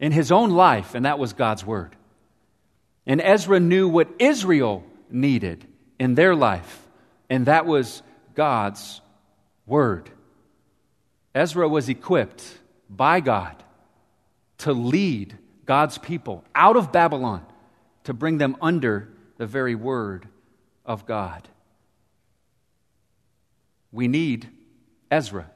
in 0.00 0.12
his 0.12 0.32
own 0.32 0.50
life, 0.50 0.94
and 0.94 1.04
that 1.04 1.18
was 1.18 1.32
God's 1.32 1.64
word. 1.64 1.94
And 3.06 3.20
Ezra 3.20 3.60
knew 3.60 3.88
what 3.88 4.08
Israel 4.18 4.82
needed 5.10 5.66
in 5.98 6.14
their 6.14 6.34
life, 6.34 6.86
and 7.30 7.46
that 7.46 7.66
was 7.66 8.02
God's 8.34 9.00
word. 9.66 10.10
Ezra 11.34 11.68
was 11.68 11.88
equipped 11.88 12.58
by 12.88 13.20
God 13.20 13.62
to 14.58 14.72
lead 14.72 15.36
God's 15.66 15.98
people 15.98 16.44
out 16.54 16.76
of 16.76 16.92
Babylon 16.92 17.44
to 18.04 18.12
bring 18.12 18.38
them 18.38 18.56
under 18.60 19.08
the 19.38 19.46
very 19.46 19.74
word 19.74 20.28
of 20.84 21.06
God. 21.06 21.48
We 23.90 24.08
need 24.08 24.48
Ezra 25.10 25.50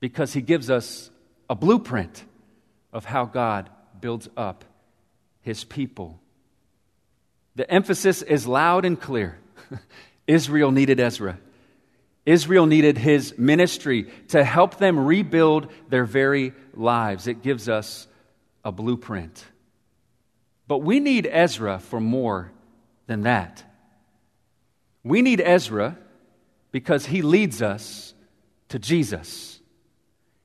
because 0.00 0.32
he 0.32 0.42
gives 0.42 0.70
us 0.70 1.10
a 1.48 1.54
blueprint 1.54 2.24
of 2.92 3.04
how 3.04 3.24
God 3.24 3.70
builds 4.00 4.28
up 4.36 4.64
his 5.40 5.64
people. 5.64 6.20
The 7.56 7.70
emphasis 7.70 8.22
is 8.22 8.46
loud 8.46 8.84
and 8.84 9.00
clear. 9.00 9.38
Israel 10.26 10.72
needed 10.72 11.00
Ezra. 11.00 11.38
Israel 12.26 12.66
needed 12.66 12.96
his 12.96 13.36
ministry 13.36 14.10
to 14.28 14.42
help 14.42 14.78
them 14.78 14.98
rebuild 14.98 15.70
their 15.88 16.04
very 16.04 16.52
lives. 16.72 17.26
It 17.26 17.42
gives 17.42 17.68
us 17.68 18.06
a 18.64 18.72
blueprint. 18.72 19.44
But 20.66 20.78
we 20.78 21.00
need 21.00 21.28
Ezra 21.30 21.78
for 21.78 22.00
more 22.00 22.50
than 23.06 23.22
that. 23.22 23.62
We 25.02 25.20
need 25.20 25.40
Ezra 25.40 25.98
because 26.72 27.04
he 27.04 27.20
leads 27.20 27.60
us 27.60 28.14
to 28.70 28.78
Jesus. 28.78 29.60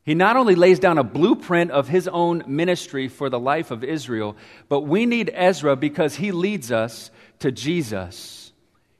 He 0.03 0.15
not 0.15 0.37
only 0.37 0.55
lays 0.55 0.79
down 0.79 0.97
a 0.97 1.03
blueprint 1.03 1.71
of 1.71 1.87
his 1.87 2.07
own 2.07 2.43
ministry 2.47 3.07
for 3.07 3.29
the 3.29 3.39
life 3.39 3.71
of 3.71 3.83
Israel, 3.83 4.35
but 4.67 4.81
we 4.81 5.05
need 5.05 5.31
Ezra 5.33 5.75
because 5.75 6.15
he 6.15 6.31
leads 6.31 6.71
us 6.71 7.11
to 7.39 7.51
Jesus. 7.51 8.48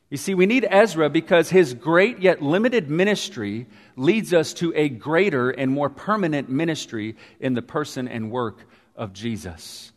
You 0.10 0.18
see, 0.18 0.34
we 0.34 0.48
need 0.48 0.66
Ezra 0.70 1.10
because 1.10 1.50
his 1.50 1.76
great 1.76 2.20
yet 2.20 2.42
limited 2.42 2.90
ministry 2.90 3.68
leads 3.96 4.34
us 4.34 4.54
to 4.56 4.74
a 4.76 4.90
greater 4.90 5.52
and 5.52 5.72
more 5.72 5.90
permanent 5.90 6.50
ministry 6.50 7.16
in 7.40 7.54
the 7.54 7.62
person 7.62 8.08
and 8.08 8.32
work 8.32 8.66
of 8.96 9.14
Jesus. 9.14 9.92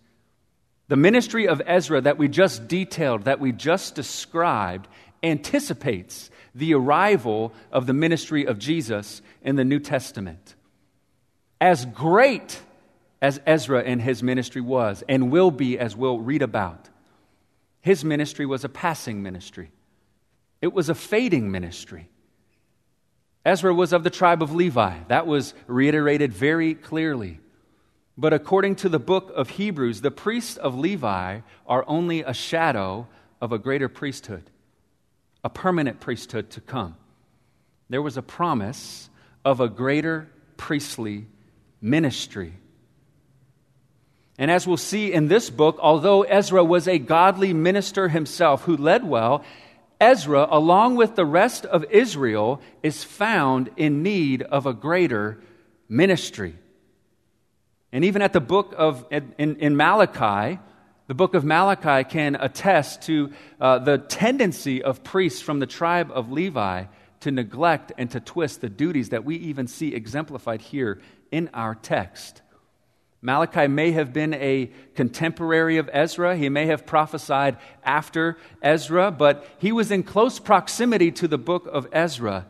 The 0.88 0.96
ministry 0.96 1.48
of 1.48 1.62
Ezra 1.64 2.02
that 2.02 2.18
we 2.18 2.28
just 2.28 2.68
detailed, 2.68 3.22
that 3.24 3.40
we 3.40 3.52
just 3.52 3.94
described, 3.94 4.86
anticipates 5.22 6.30
the 6.54 6.74
arrival 6.74 7.54
of 7.70 7.86
the 7.86 7.94
ministry 7.94 8.44
of 8.44 8.58
Jesus 8.58 9.22
in 9.42 9.56
the 9.56 9.64
New 9.64 9.80
Testament. 9.80 10.54
As 11.58 11.86
great 11.86 12.60
as 13.22 13.40
Ezra 13.46 13.82
and 13.82 14.02
his 14.02 14.22
ministry 14.22 14.60
was, 14.60 15.02
and 15.08 15.30
will 15.30 15.50
be 15.50 15.78
as 15.78 15.96
we'll 15.96 16.18
read 16.18 16.42
about, 16.42 16.90
his 17.80 18.04
ministry 18.04 18.44
was 18.44 18.64
a 18.64 18.68
passing 18.68 19.22
ministry, 19.22 19.70
it 20.62 20.72
was 20.72 20.88
a 20.88 20.94
fading 20.94 21.50
ministry. 21.50 22.08
Ezra 23.44 23.74
was 23.74 23.92
of 23.92 24.04
the 24.04 24.10
tribe 24.10 24.42
of 24.42 24.54
Levi. 24.54 25.00
That 25.08 25.26
was 25.26 25.52
reiterated 25.66 26.32
very 26.32 26.74
clearly. 26.74 27.40
But 28.16 28.32
according 28.32 28.76
to 28.76 28.88
the 28.88 29.00
book 29.00 29.32
of 29.34 29.50
Hebrews, 29.50 30.00
the 30.00 30.12
priests 30.12 30.56
of 30.56 30.78
Levi 30.78 31.40
are 31.66 31.84
only 31.88 32.22
a 32.22 32.32
shadow 32.32 33.08
of 33.40 33.50
a 33.50 33.58
greater 33.58 33.88
priesthood, 33.88 34.44
a 35.42 35.50
permanent 35.50 35.98
priesthood 35.98 36.50
to 36.50 36.60
come. 36.60 36.94
There 37.88 38.02
was 38.02 38.16
a 38.16 38.22
promise 38.22 39.10
of 39.44 39.60
a 39.60 39.68
greater 39.68 40.28
priestly 40.56 41.26
ministry. 41.80 42.54
And 44.38 44.50
as 44.50 44.66
we'll 44.66 44.76
see 44.76 45.12
in 45.12 45.26
this 45.26 45.50
book, 45.50 45.78
although 45.80 46.22
Ezra 46.22 46.62
was 46.62 46.86
a 46.86 46.98
godly 46.98 47.52
minister 47.52 48.08
himself 48.08 48.62
who 48.62 48.76
led 48.76 49.04
well, 49.04 49.44
Ezra, 50.02 50.48
along 50.50 50.96
with 50.96 51.14
the 51.14 51.24
rest 51.24 51.64
of 51.64 51.84
Israel, 51.84 52.60
is 52.82 53.04
found 53.04 53.70
in 53.76 54.02
need 54.02 54.42
of 54.42 54.66
a 54.66 54.72
greater 54.72 55.40
ministry. 55.88 56.56
And 57.92 58.04
even 58.04 58.20
at 58.20 58.32
the 58.32 58.40
book 58.40 58.74
of, 58.76 59.06
in, 59.12 59.32
in 59.38 59.76
Malachi, 59.76 60.58
the 61.06 61.14
book 61.14 61.34
of 61.34 61.44
Malachi 61.44 62.02
can 62.02 62.34
attest 62.34 63.02
to 63.02 63.32
uh, 63.60 63.78
the 63.78 63.98
tendency 63.98 64.82
of 64.82 65.04
priests 65.04 65.40
from 65.40 65.60
the 65.60 65.66
tribe 65.66 66.10
of 66.12 66.32
Levi 66.32 66.86
to 67.20 67.30
neglect 67.30 67.92
and 67.96 68.10
to 68.10 68.18
twist 68.18 68.60
the 68.60 68.68
duties 68.68 69.10
that 69.10 69.24
we 69.24 69.36
even 69.36 69.68
see 69.68 69.94
exemplified 69.94 70.62
here 70.62 71.00
in 71.30 71.48
our 71.54 71.76
text. 71.76 72.41
Malachi 73.22 73.68
may 73.68 73.92
have 73.92 74.12
been 74.12 74.34
a 74.34 74.68
contemporary 74.96 75.78
of 75.78 75.88
Ezra. 75.92 76.36
He 76.36 76.48
may 76.48 76.66
have 76.66 76.84
prophesied 76.84 77.56
after 77.84 78.36
Ezra, 78.60 79.12
but 79.12 79.46
he 79.58 79.70
was 79.70 79.92
in 79.92 80.02
close 80.02 80.40
proximity 80.40 81.12
to 81.12 81.28
the 81.28 81.38
book 81.38 81.68
of 81.70 81.86
Ezra. 81.92 82.46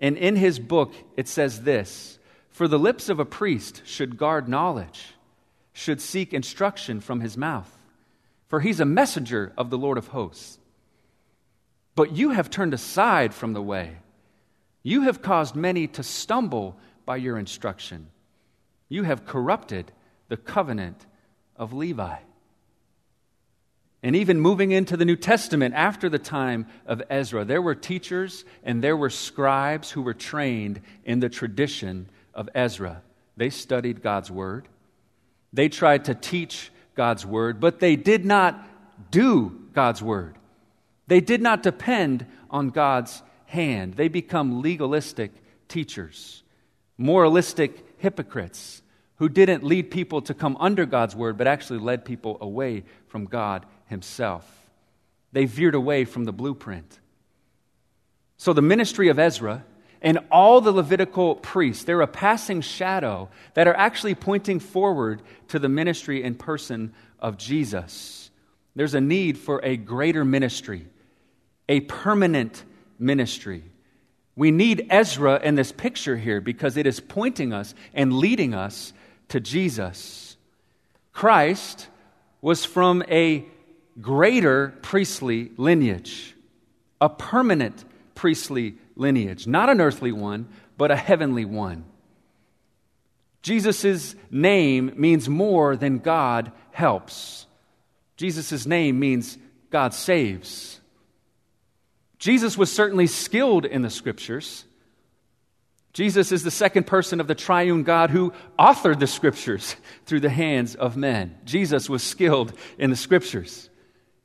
And 0.00 0.16
in 0.16 0.36
his 0.36 0.58
book, 0.58 0.94
it 1.16 1.28
says 1.28 1.62
this 1.62 2.18
for 2.54 2.68
the 2.68 2.78
lips 2.78 3.08
of 3.08 3.18
a 3.18 3.24
priest 3.24 3.82
should 3.84 4.16
guard 4.16 4.48
knowledge, 4.48 5.14
should 5.72 6.00
seek 6.00 6.32
instruction 6.32 7.00
from 7.00 7.20
his 7.20 7.36
mouth, 7.36 7.70
for 8.46 8.60
he's 8.60 8.78
a 8.78 8.84
messenger 8.84 9.52
of 9.58 9.70
the 9.70 9.78
Lord 9.78 9.98
of 9.98 10.06
hosts. 10.08 10.58
But 11.96 12.12
you 12.12 12.30
have 12.30 12.50
turned 12.50 12.72
aside 12.72 13.34
from 13.34 13.54
the 13.54 13.62
way. 13.62 13.96
You 14.84 15.02
have 15.02 15.20
caused 15.20 15.56
many 15.56 15.88
to 15.88 16.04
stumble 16.04 16.76
by 17.04 17.16
your 17.16 17.38
instruction. 17.38 18.06
You 18.88 19.02
have 19.02 19.26
corrupted 19.26 19.90
the 20.34 20.38
covenant 20.38 21.06
of 21.54 21.72
Levi. 21.72 22.16
And 24.02 24.16
even 24.16 24.40
moving 24.40 24.72
into 24.72 24.96
the 24.96 25.04
New 25.04 25.14
Testament 25.14 25.76
after 25.76 26.08
the 26.08 26.18
time 26.18 26.66
of 26.86 27.00
Ezra, 27.08 27.44
there 27.44 27.62
were 27.62 27.76
teachers 27.76 28.44
and 28.64 28.82
there 28.82 28.96
were 28.96 29.10
scribes 29.10 29.92
who 29.92 30.02
were 30.02 30.12
trained 30.12 30.80
in 31.04 31.20
the 31.20 31.28
tradition 31.28 32.08
of 32.34 32.48
Ezra. 32.52 33.00
They 33.36 33.48
studied 33.48 34.02
God's 34.02 34.28
word, 34.28 34.66
they 35.52 35.68
tried 35.68 36.06
to 36.06 36.16
teach 36.16 36.72
God's 36.96 37.24
word, 37.24 37.60
but 37.60 37.78
they 37.78 37.94
did 37.94 38.24
not 38.24 38.60
do 39.12 39.56
God's 39.72 40.02
word. 40.02 40.34
They 41.06 41.20
did 41.20 41.42
not 41.42 41.62
depend 41.62 42.26
on 42.50 42.70
God's 42.70 43.22
hand. 43.46 43.94
They 43.94 44.08
become 44.08 44.62
legalistic 44.62 45.30
teachers, 45.68 46.42
moralistic 46.98 47.86
hypocrites 47.98 48.82
who 49.24 49.28
didn't 49.30 49.64
lead 49.64 49.90
people 49.90 50.20
to 50.20 50.34
come 50.34 50.54
under 50.60 50.84
God's 50.84 51.16
word, 51.16 51.38
but 51.38 51.46
actually 51.46 51.78
led 51.78 52.04
people 52.04 52.36
away 52.42 52.84
from 53.06 53.24
God 53.24 53.64
Himself. 53.86 54.46
They 55.32 55.46
veered 55.46 55.74
away 55.74 56.04
from 56.04 56.24
the 56.24 56.32
blueprint. 56.32 57.00
So 58.36 58.52
the 58.52 58.60
ministry 58.60 59.08
of 59.08 59.18
Ezra 59.18 59.64
and 60.02 60.18
all 60.30 60.60
the 60.60 60.72
Levitical 60.72 61.36
priests, 61.36 61.84
they're 61.84 62.02
a 62.02 62.06
passing 62.06 62.60
shadow 62.60 63.30
that 63.54 63.66
are 63.66 63.74
actually 63.74 64.14
pointing 64.14 64.60
forward 64.60 65.22
to 65.48 65.58
the 65.58 65.70
ministry 65.70 66.22
and 66.22 66.38
person 66.38 66.92
of 67.18 67.38
Jesus. 67.38 68.30
There's 68.76 68.92
a 68.92 69.00
need 69.00 69.38
for 69.38 69.58
a 69.64 69.78
greater 69.78 70.26
ministry, 70.26 70.86
a 71.66 71.80
permanent 71.80 72.62
ministry. 72.98 73.64
We 74.36 74.50
need 74.50 74.88
Ezra 74.90 75.40
in 75.42 75.54
this 75.54 75.72
picture 75.72 76.18
here 76.18 76.42
because 76.42 76.76
it 76.76 76.86
is 76.86 77.00
pointing 77.00 77.54
us 77.54 77.74
and 77.94 78.12
leading 78.12 78.52
us 78.52 78.92
to 79.28 79.40
Jesus. 79.40 80.36
Christ 81.12 81.88
was 82.40 82.64
from 82.64 83.02
a 83.08 83.44
greater 84.00 84.74
priestly 84.82 85.50
lineage, 85.56 86.34
a 87.00 87.08
permanent 87.08 87.84
priestly 88.14 88.74
lineage, 88.96 89.46
not 89.46 89.68
an 89.68 89.80
earthly 89.80 90.12
one, 90.12 90.48
but 90.76 90.90
a 90.90 90.96
heavenly 90.96 91.44
one. 91.44 91.84
Jesus' 93.42 94.14
name 94.30 94.92
means 94.96 95.28
more 95.28 95.76
than 95.76 95.98
God 95.98 96.52
helps. 96.72 97.46
Jesus' 98.16 98.66
name 98.66 98.98
means 98.98 99.36
God 99.70 99.92
saves. 99.92 100.80
Jesus 102.18 102.56
was 102.56 102.72
certainly 102.72 103.06
skilled 103.06 103.66
in 103.66 103.82
the 103.82 103.90
scriptures. 103.90 104.64
Jesus 105.94 106.32
is 106.32 106.42
the 106.42 106.50
second 106.50 106.88
person 106.88 107.20
of 107.20 107.28
the 107.28 107.36
triune 107.36 107.84
God 107.84 108.10
who 108.10 108.32
authored 108.58 108.98
the 108.98 109.06
scriptures 109.06 109.76
through 110.06 110.20
the 110.20 110.28
hands 110.28 110.74
of 110.74 110.96
men. 110.96 111.38
Jesus 111.44 111.88
was 111.88 112.02
skilled 112.02 112.52
in 112.78 112.90
the 112.90 112.96
scriptures, 112.96 113.70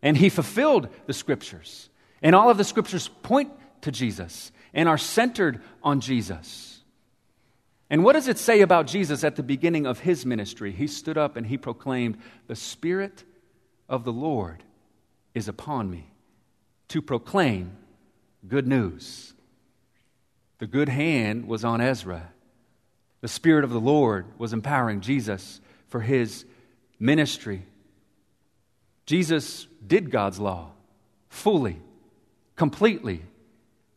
and 0.01 0.17
he 0.17 0.29
fulfilled 0.29 0.89
the 1.05 1.13
scriptures. 1.13 1.89
And 2.21 2.35
all 2.35 2.49
of 2.49 2.57
the 2.57 2.63
scriptures 2.63 3.07
point 3.07 3.51
to 3.81 3.91
Jesus 3.91 4.51
and 4.73 4.89
are 4.89 4.97
centered 4.97 5.61
on 5.83 6.01
Jesus. 6.01 6.81
And 7.89 8.03
what 8.03 8.13
does 8.13 8.27
it 8.27 8.37
say 8.37 8.61
about 8.61 8.87
Jesus 8.87 9.23
at 9.23 9.35
the 9.35 9.43
beginning 9.43 9.85
of 9.85 9.99
his 9.99 10.25
ministry? 10.25 10.71
He 10.71 10.87
stood 10.87 11.17
up 11.17 11.37
and 11.37 11.45
he 11.45 11.57
proclaimed, 11.57 12.17
The 12.47 12.55
Spirit 12.55 13.23
of 13.87 14.03
the 14.03 14.11
Lord 14.11 14.63
is 15.33 15.47
upon 15.47 15.89
me 15.89 16.11
to 16.89 17.01
proclaim 17.01 17.77
good 18.47 18.67
news. 18.67 19.33
The 20.59 20.67
good 20.67 20.89
hand 20.89 21.47
was 21.47 21.65
on 21.65 21.81
Ezra. 21.81 22.29
The 23.21 23.27
Spirit 23.27 23.63
of 23.63 23.71
the 23.71 23.79
Lord 23.79 24.25
was 24.37 24.53
empowering 24.53 25.01
Jesus 25.01 25.59
for 25.87 26.01
his 26.01 26.45
ministry. 26.99 27.63
Jesus 29.05 29.67
did 29.85 30.11
God's 30.11 30.39
law 30.39 30.71
fully, 31.29 31.81
completely, 32.55 33.23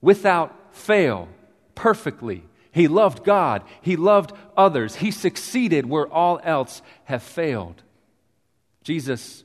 without 0.01 0.75
fail 0.75 1.29
perfectly. 1.75 2.45
He 2.71 2.89
loved 2.89 3.25
God. 3.25 3.63
He 3.83 3.97
loved 3.97 4.33
others. 4.57 4.97
He 4.97 5.11
succeeded 5.11 5.85
where 5.87 6.07
all 6.07 6.41
else 6.43 6.81
have 7.05 7.23
failed. 7.23 7.83
Jesus 8.83 9.45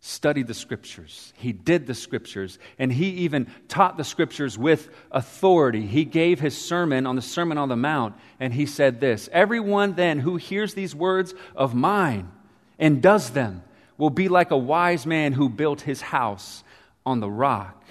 studied 0.00 0.46
the 0.46 0.54
scriptures. 0.54 1.32
He 1.36 1.52
did 1.52 1.86
the 1.86 1.94
scriptures. 1.94 2.58
And 2.78 2.90
he 2.90 3.10
even 3.10 3.48
taught 3.68 3.98
the 3.98 4.04
scriptures 4.04 4.56
with 4.58 4.88
authority. 5.10 5.86
He 5.86 6.04
gave 6.04 6.40
his 6.40 6.56
sermon 6.56 7.06
on 7.06 7.16
the 7.16 7.22
Sermon 7.22 7.58
on 7.58 7.68
the 7.68 7.76
Mount, 7.76 8.14
and 8.38 8.52
he 8.52 8.66
said 8.66 9.00
this 9.00 9.28
Everyone 9.30 9.92
then 9.94 10.18
who 10.18 10.36
hears 10.36 10.74
these 10.74 10.94
words 10.94 11.34
of 11.54 11.74
mine 11.74 12.30
and 12.78 13.02
does 13.02 13.30
them 13.30 13.62
will 13.98 14.10
be 14.10 14.28
like 14.28 14.50
a 14.50 14.56
wise 14.56 15.04
man 15.04 15.32
who 15.32 15.50
built 15.50 15.82
his 15.82 16.00
house 16.00 16.64
on 17.04 17.20
the 17.20 17.30
rock. 17.30 17.84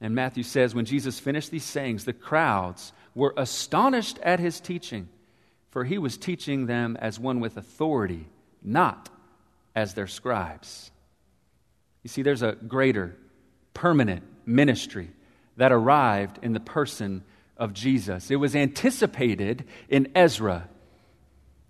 And 0.00 0.14
Matthew 0.14 0.42
says, 0.42 0.74
when 0.74 0.84
Jesus 0.84 1.20
finished 1.20 1.50
these 1.50 1.64
sayings, 1.64 2.04
the 2.04 2.12
crowds 2.12 2.92
were 3.14 3.34
astonished 3.36 4.18
at 4.18 4.40
his 4.40 4.60
teaching, 4.60 5.08
for 5.70 5.84
he 5.84 5.98
was 5.98 6.16
teaching 6.16 6.66
them 6.66 6.96
as 7.00 7.18
one 7.18 7.38
with 7.40 7.56
authority, 7.56 8.26
not 8.62 9.08
as 9.78 9.94
their 9.94 10.08
scribes. 10.08 10.90
You 12.02 12.08
see, 12.08 12.22
there's 12.22 12.42
a 12.42 12.52
greater, 12.52 13.16
permanent 13.74 14.24
ministry 14.44 15.08
that 15.56 15.70
arrived 15.70 16.40
in 16.42 16.52
the 16.52 16.60
person 16.60 17.22
of 17.56 17.74
Jesus. 17.74 18.28
It 18.28 18.36
was 18.36 18.56
anticipated 18.56 19.64
in 19.88 20.08
Ezra. 20.16 20.68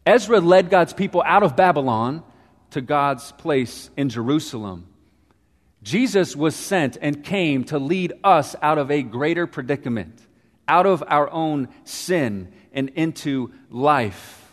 Ezra 0.06 0.40
led 0.40 0.70
God's 0.70 0.94
people 0.94 1.22
out 1.26 1.42
of 1.42 1.54
Babylon 1.54 2.22
to 2.70 2.80
God's 2.80 3.32
place 3.32 3.90
in 3.94 4.08
Jerusalem. 4.08 4.86
Jesus 5.82 6.34
was 6.34 6.56
sent 6.56 6.96
and 7.02 7.22
came 7.22 7.64
to 7.64 7.78
lead 7.78 8.14
us 8.24 8.56
out 8.62 8.78
of 8.78 8.90
a 8.90 9.02
greater 9.02 9.46
predicament, 9.46 10.18
out 10.66 10.86
of 10.86 11.04
our 11.06 11.30
own 11.30 11.68
sin 11.84 12.52
and 12.72 12.88
into 12.90 13.52
life. 13.68 14.50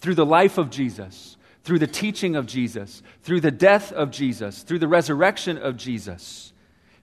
Through 0.00 0.16
the 0.16 0.26
life 0.26 0.58
of 0.58 0.68
Jesus, 0.68 1.38
through 1.62 1.78
the 1.78 1.86
teaching 1.86 2.36
of 2.36 2.46
Jesus, 2.46 3.02
through 3.22 3.40
the 3.40 3.50
death 3.50 3.92
of 3.92 4.10
Jesus, 4.10 4.62
through 4.62 4.78
the 4.78 4.88
resurrection 4.88 5.58
of 5.58 5.76
Jesus, 5.76 6.52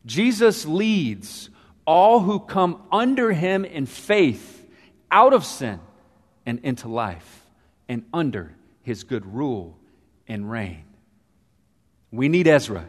Jesus 0.05 0.65
leads 0.65 1.49
all 1.85 2.19
who 2.21 2.39
come 2.39 2.81
under 2.91 3.31
him 3.31 3.65
in 3.65 3.85
faith 3.85 4.65
out 5.11 5.33
of 5.33 5.45
sin 5.45 5.79
and 6.45 6.59
into 6.59 6.87
life 6.87 7.45
and 7.87 8.05
under 8.13 8.55
his 8.81 9.03
good 9.03 9.25
rule 9.25 9.77
and 10.27 10.49
reign. 10.49 10.83
We 12.11 12.29
need 12.29 12.47
Ezra, 12.47 12.87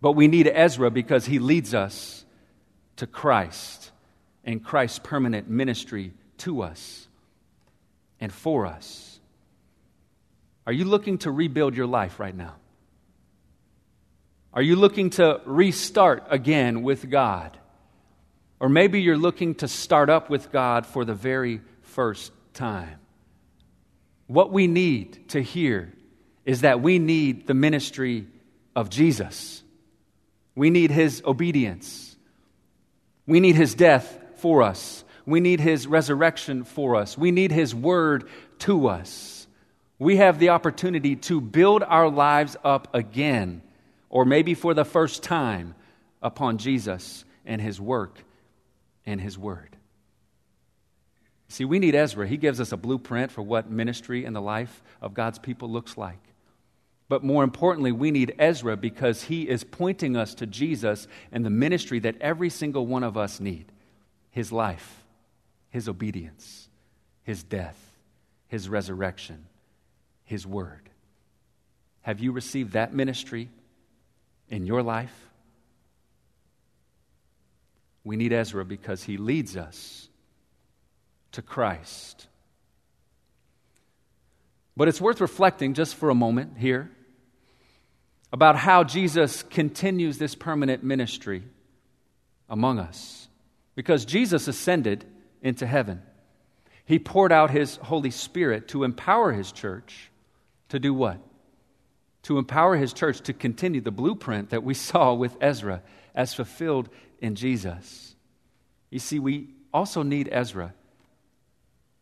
but 0.00 0.12
we 0.12 0.28
need 0.28 0.46
Ezra 0.48 0.90
because 0.90 1.26
he 1.26 1.38
leads 1.38 1.74
us 1.74 2.24
to 2.96 3.06
Christ 3.06 3.90
and 4.44 4.64
Christ's 4.64 5.00
permanent 5.00 5.48
ministry 5.48 6.12
to 6.38 6.62
us 6.62 7.08
and 8.20 8.32
for 8.32 8.66
us. 8.66 9.11
Are 10.66 10.72
you 10.72 10.84
looking 10.84 11.18
to 11.18 11.30
rebuild 11.30 11.76
your 11.76 11.86
life 11.86 12.20
right 12.20 12.34
now? 12.34 12.54
Are 14.54 14.62
you 14.62 14.76
looking 14.76 15.10
to 15.10 15.40
restart 15.44 16.24
again 16.30 16.82
with 16.82 17.08
God? 17.08 17.56
Or 18.60 18.68
maybe 18.68 19.00
you're 19.00 19.18
looking 19.18 19.56
to 19.56 19.68
start 19.68 20.08
up 20.08 20.30
with 20.30 20.52
God 20.52 20.86
for 20.86 21.04
the 21.04 21.14
very 21.14 21.62
first 21.82 22.32
time. 22.54 22.98
What 24.26 24.52
we 24.52 24.66
need 24.66 25.30
to 25.30 25.42
hear 25.42 25.92
is 26.44 26.60
that 26.60 26.80
we 26.80 26.98
need 26.98 27.46
the 27.46 27.54
ministry 27.54 28.26
of 28.76 28.88
Jesus. 28.88 29.62
We 30.54 30.70
need 30.70 30.90
his 30.90 31.22
obedience. 31.24 32.16
We 33.26 33.40
need 33.40 33.56
his 33.56 33.74
death 33.74 34.18
for 34.36 34.62
us. 34.62 35.04
We 35.24 35.40
need 35.40 35.60
his 35.60 35.86
resurrection 35.86 36.64
for 36.64 36.96
us. 36.96 37.16
We 37.16 37.30
need 37.30 37.52
his 37.52 37.74
word 37.74 38.28
to 38.60 38.88
us. 38.88 39.41
We 40.02 40.16
have 40.16 40.40
the 40.40 40.48
opportunity 40.48 41.14
to 41.14 41.40
build 41.40 41.84
our 41.84 42.08
lives 42.08 42.56
up 42.64 42.92
again 42.92 43.62
or 44.10 44.24
maybe 44.24 44.54
for 44.54 44.74
the 44.74 44.84
first 44.84 45.22
time, 45.22 45.76
upon 46.20 46.58
Jesus 46.58 47.24
and 47.46 47.60
his 47.60 47.80
work 47.80 48.18
and 49.06 49.20
his 49.20 49.38
word. 49.38 49.76
See, 51.48 51.64
we 51.64 51.78
need 51.78 51.94
Ezra. 51.94 52.26
He 52.26 52.36
gives 52.36 52.60
us 52.60 52.72
a 52.72 52.76
blueprint 52.76 53.30
for 53.30 53.42
what 53.42 53.70
ministry 53.70 54.24
in 54.24 54.32
the 54.32 54.40
life 54.40 54.82
of 55.00 55.14
God's 55.14 55.38
people 55.38 55.70
looks 55.70 55.96
like. 55.96 56.20
But 57.08 57.22
more 57.22 57.44
importantly, 57.44 57.92
we 57.92 58.10
need 58.10 58.34
Ezra 58.40 58.76
because 58.76 59.22
he 59.22 59.48
is 59.48 59.62
pointing 59.62 60.16
us 60.16 60.34
to 60.34 60.46
Jesus 60.46 61.06
and 61.30 61.44
the 61.44 61.50
ministry 61.50 62.00
that 62.00 62.20
every 62.20 62.50
single 62.50 62.86
one 62.86 63.04
of 63.04 63.16
us 63.16 63.38
need 63.38 63.66
his 64.30 64.50
life, 64.50 65.04
his 65.70 65.88
obedience, 65.88 66.68
his 67.22 67.44
death, 67.44 67.78
his 68.48 68.68
resurrection, 68.68 69.46
his 70.24 70.46
word. 70.46 70.88
Have 72.02 72.20
you 72.20 72.32
received 72.32 72.72
that 72.72 72.92
ministry 72.92 73.48
in 74.48 74.66
your 74.66 74.82
life? 74.82 75.14
We 78.04 78.16
need 78.16 78.32
Ezra 78.32 78.64
because 78.64 79.04
he 79.04 79.16
leads 79.16 79.56
us 79.56 80.08
to 81.32 81.42
Christ. 81.42 82.26
But 84.76 84.88
it's 84.88 85.00
worth 85.00 85.20
reflecting 85.20 85.74
just 85.74 85.94
for 85.94 86.10
a 86.10 86.14
moment 86.14 86.58
here 86.58 86.90
about 88.32 88.56
how 88.56 88.82
Jesus 88.82 89.42
continues 89.42 90.18
this 90.18 90.34
permanent 90.34 90.82
ministry 90.82 91.42
among 92.48 92.78
us. 92.78 93.28
Because 93.74 94.04
Jesus 94.04 94.48
ascended 94.48 95.04
into 95.42 95.66
heaven, 95.66 96.02
he 96.84 96.98
poured 96.98 97.32
out 97.32 97.50
his 97.50 97.76
Holy 97.76 98.10
Spirit 98.10 98.68
to 98.68 98.84
empower 98.84 99.32
his 99.32 99.52
church 99.52 100.10
to 100.72 100.78
do 100.78 100.92
what? 100.92 101.18
to 102.22 102.38
empower 102.38 102.76
his 102.76 102.92
church 102.92 103.20
to 103.22 103.32
continue 103.32 103.80
the 103.80 103.90
blueprint 103.90 104.50
that 104.50 104.62
we 104.62 104.74
saw 104.88 105.12
with 105.14 105.36
Ezra 105.40 105.82
as 106.14 106.34
fulfilled 106.34 106.88
in 107.20 107.34
Jesus. 107.34 108.14
You 108.90 108.98
see, 108.98 109.18
we 109.18 109.48
also 109.72 110.02
need 110.02 110.28
Ezra. 110.30 110.74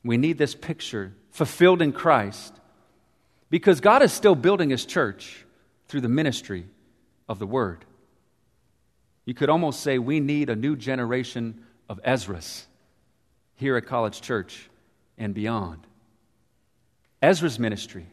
We 0.04 0.16
need 0.16 0.38
this 0.38 0.54
picture 0.54 1.14
fulfilled 1.30 1.82
in 1.82 1.92
Christ 1.92 2.54
because 3.50 3.80
God 3.80 4.02
is 4.02 4.12
still 4.12 4.34
building 4.34 4.70
his 4.70 4.84
church 4.84 5.44
through 5.88 6.00
the 6.00 6.08
ministry 6.08 6.66
of 7.28 7.38
the 7.38 7.46
word. 7.46 7.84
You 9.24 9.34
could 9.34 9.50
almost 9.50 9.80
say 9.80 9.98
we 9.98 10.18
need 10.18 10.48
a 10.50 10.56
new 10.56 10.74
generation 10.74 11.64
of 11.88 12.02
Ezras 12.02 12.64
here 13.54 13.76
at 13.76 13.86
College 13.86 14.20
Church 14.20 14.68
and 15.18 15.34
beyond. 15.34 15.86
Ezra's 17.22 17.58
ministry, 17.58 18.06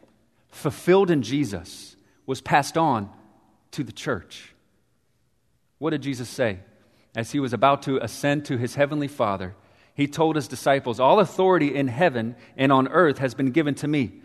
fulfilled 0.50 1.10
in 1.10 1.22
Jesus, 1.22 1.96
was 2.26 2.40
passed 2.40 2.76
on 2.76 3.10
to 3.72 3.84
the 3.84 3.92
church. 3.92 4.54
What 5.78 5.90
did 5.90 6.02
Jesus 6.02 6.28
say? 6.28 6.60
As 7.16 7.32
he 7.32 7.40
was 7.40 7.52
about 7.52 7.82
to 7.82 7.98
ascend 7.98 8.44
to 8.46 8.58
his 8.58 8.74
heavenly 8.74 9.08
Father, 9.08 9.54
he 9.94 10.06
told 10.06 10.36
his 10.36 10.46
disciples, 10.48 11.00
All 11.00 11.20
authority 11.20 11.74
in 11.74 11.88
heaven 11.88 12.36
and 12.56 12.70
on 12.70 12.88
earth 12.88 13.18
has 13.18 13.34
been 13.34 13.50
given 13.50 13.74
to 13.76 13.88
me. 13.88 14.20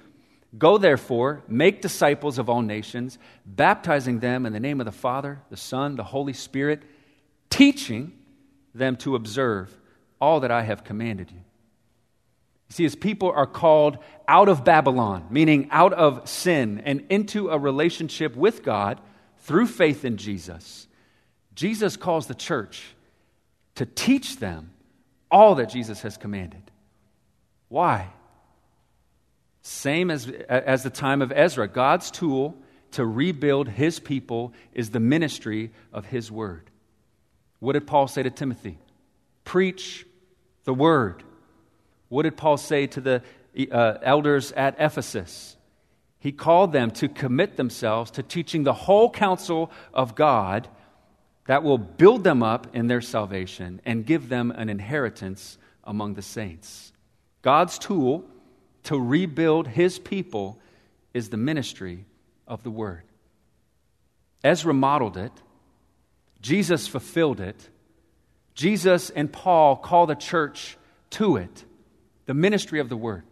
Go 0.57 0.77
therefore, 0.77 1.43
make 1.47 1.81
disciples 1.81 2.37
of 2.37 2.49
all 2.49 2.61
nations, 2.61 3.17
baptizing 3.45 4.19
them 4.19 4.45
in 4.45 4.53
the 4.53 4.59
name 4.59 4.79
of 4.79 4.85
the 4.85 4.91
Father, 4.91 5.41
the 5.49 5.57
Son, 5.57 5.95
the 5.95 6.03
Holy 6.03 6.33
Spirit, 6.33 6.83
teaching 7.49 8.13
them 8.75 8.95
to 8.97 9.15
observe 9.15 9.75
all 10.21 10.41
that 10.41 10.51
I 10.51 10.61
have 10.61 10.83
commanded 10.83 11.31
you. 11.31 11.41
See, 12.73 12.85
as 12.85 12.95
people 12.95 13.29
are 13.29 13.45
called 13.45 13.99
out 14.27 14.49
of 14.49 14.65
Babylon, 14.65 15.27
meaning 15.29 15.67
out 15.69 15.93
of 15.93 16.27
sin, 16.27 16.81
and 16.83 17.05
into 17.07 17.49
a 17.49 17.59
relationship 17.59 18.35
with 18.35 18.63
God 18.63 18.99
through 19.41 19.67
faith 19.67 20.03
in 20.03 20.17
Jesus, 20.17 20.87
Jesus 21.53 21.97
calls 21.97 22.25
the 22.25 22.33
church 22.33 22.95
to 23.75 23.85
teach 23.85 24.37
them 24.37 24.71
all 25.29 25.53
that 25.55 25.69
Jesus 25.69 26.01
has 26.01 26.17
commanded. 26.17 26.63
Why? 27.69 28.07
Same 29.61 30.09
as, 30.09 30.27
as 30.27 30.81
the 30.81 30.89
time 30.89 31.21
of 31.21 31.31
Ezra. 31.31 31.67
God's 31.67 32.09
tool 32.09 32.57
to 32.93 33.05
rebuild 33.05 33.67
his 33.67 33.99
people 33.99 34.51
is 34.73 34.89
the 34.89 34.99
ministry 34.99 35.69
of 35.91 36.07
his 36.07 36.31
word. 36.31 36.71
What 37.59 37.73
did 37.73 37.85
Paul 37.85 38.07
say 38.07 38.23
to 38.23 38.31
Timothy? 38.31 38.79
Preach 39.43 40.07
the 40.63 40.73
word. 40.73 41.23
What 42.13 42.23
did 42.23 42.37
Paul 42.37 42.57
say 42.57 42.85
to 42.85 43.01
the 43.01 43.23
uh, 43.71 43.97
elders 44.03 44.51
at 44.51 44.75
Ephesus? 44.77 45.57
He 46.19 46.31
called 46.31 46.71
them 46.71 46.91
to 46.91 47.09
commit 47.09 47.57
themselves 47.57 48.11
to 48.11 48.21
teaching 48.21 48.63
the 48.63 48.71
whole 48.71 49.09
counsel 49.09 49.71
of 49.95 50.13
God 50.13 50.67
that 51.47 51.63
will 51.63 51.79
build 51.79 52.23
them 52.23 52.43
up 52.43 52.75
in 52.75 52.85
their 52.85 53.01
salvation 53.01 53.81
and 53.83 54.05
give 54.05 54.29
them 54.29 54.51
an 54.51 54.69
inheritance 54.69 55.57
among 55.83 56.13
the 56.13 56.21
saints. 56.21 56.93
God's 57.41 57.79
tool 57.79 58.23
to 58.83 58.99
rebuild 58.99 59.67
his 59.67 59.97
people 59.97 60.59
is 61.15 61.29
the 61.29 61.37
ministry 61.37 62.05
of 62.47 62.61
the 62.61 62.69
word. 62.69 63.05
Ezra 64.43 64.73
modeled 64.73 65.17
it, 65.17 65.31
Jesus 66.41 66.87
fulfilled 66.87 67.39
it, 67.39 67.69
Jesus 68.53 69.09
and 69.09 69.33
Paul 69.33 69.75
call 69.77 70.05
the 70.05 70.13
church 70.13 70.77
to 71.09 71.37
it 71.37 71.65
the 72.25 72.33
ministry 72.33 72.79
of 72.79 72.89
the 72.89 72.97
word 72.97 73.23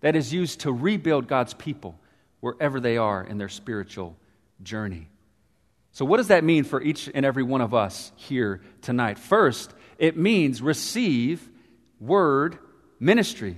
that 0.00 0.16
is 0.16 0.32
used 0.32 0.60
to 0.60 0.72
rebuild 0.72 1.26
God's 1.26 1.54
people 1.54 1.98
wherever 2.40 2.80
they 2.80 2.96
are 2.96 3.24
in 3.24 3.38
their 3.38 3.48
spiritual 3.48 4.16
journey. 4.62 5.08
So, 5.92 6.04
what 6.04 6.18
does 6.18 6.28
that 6.28 6.44
mean 6.44 6.64
for 6.64 6.82
each 6.82 7.08
and 7.14 7.24
every 7.24 7.42
one 7.42 7.60
of 7.60 7.72
us 7.72 8.12
here 8.16 8.60
tonight? 8.82 9.18
First, 9.18 9.72
it 9.98 10.16
means 10.16 10.60
receive 10.60 11.48
word 12.00 12.58
ministry. 13.00 13.56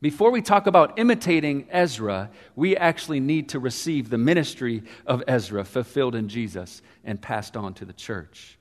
Before 0.00 0.30
we 0.30 0.42
talk 0.42 0.66
about 0.66 0.98
imitating 0.98 1.66
Ezra, 1.70 2.30
we 2.56 2.76
actually 2.76 3.20
need 3.20 3.50
to 3.50 3.58
receive 3.58 4.10
the 4.10 4.18
ministry 4.18 4.82
of 5.06 5.22
Ezra 5.26 5.64
fulfilled 5.64 6.14
in 6.14 6.28
Jesus 6.28 6.82
and 7.04 7.20
passed 7.20 7.56
on 7.56 7.74
to 7.74 7.84
the 7.84 7.92
church. 7.92 8.58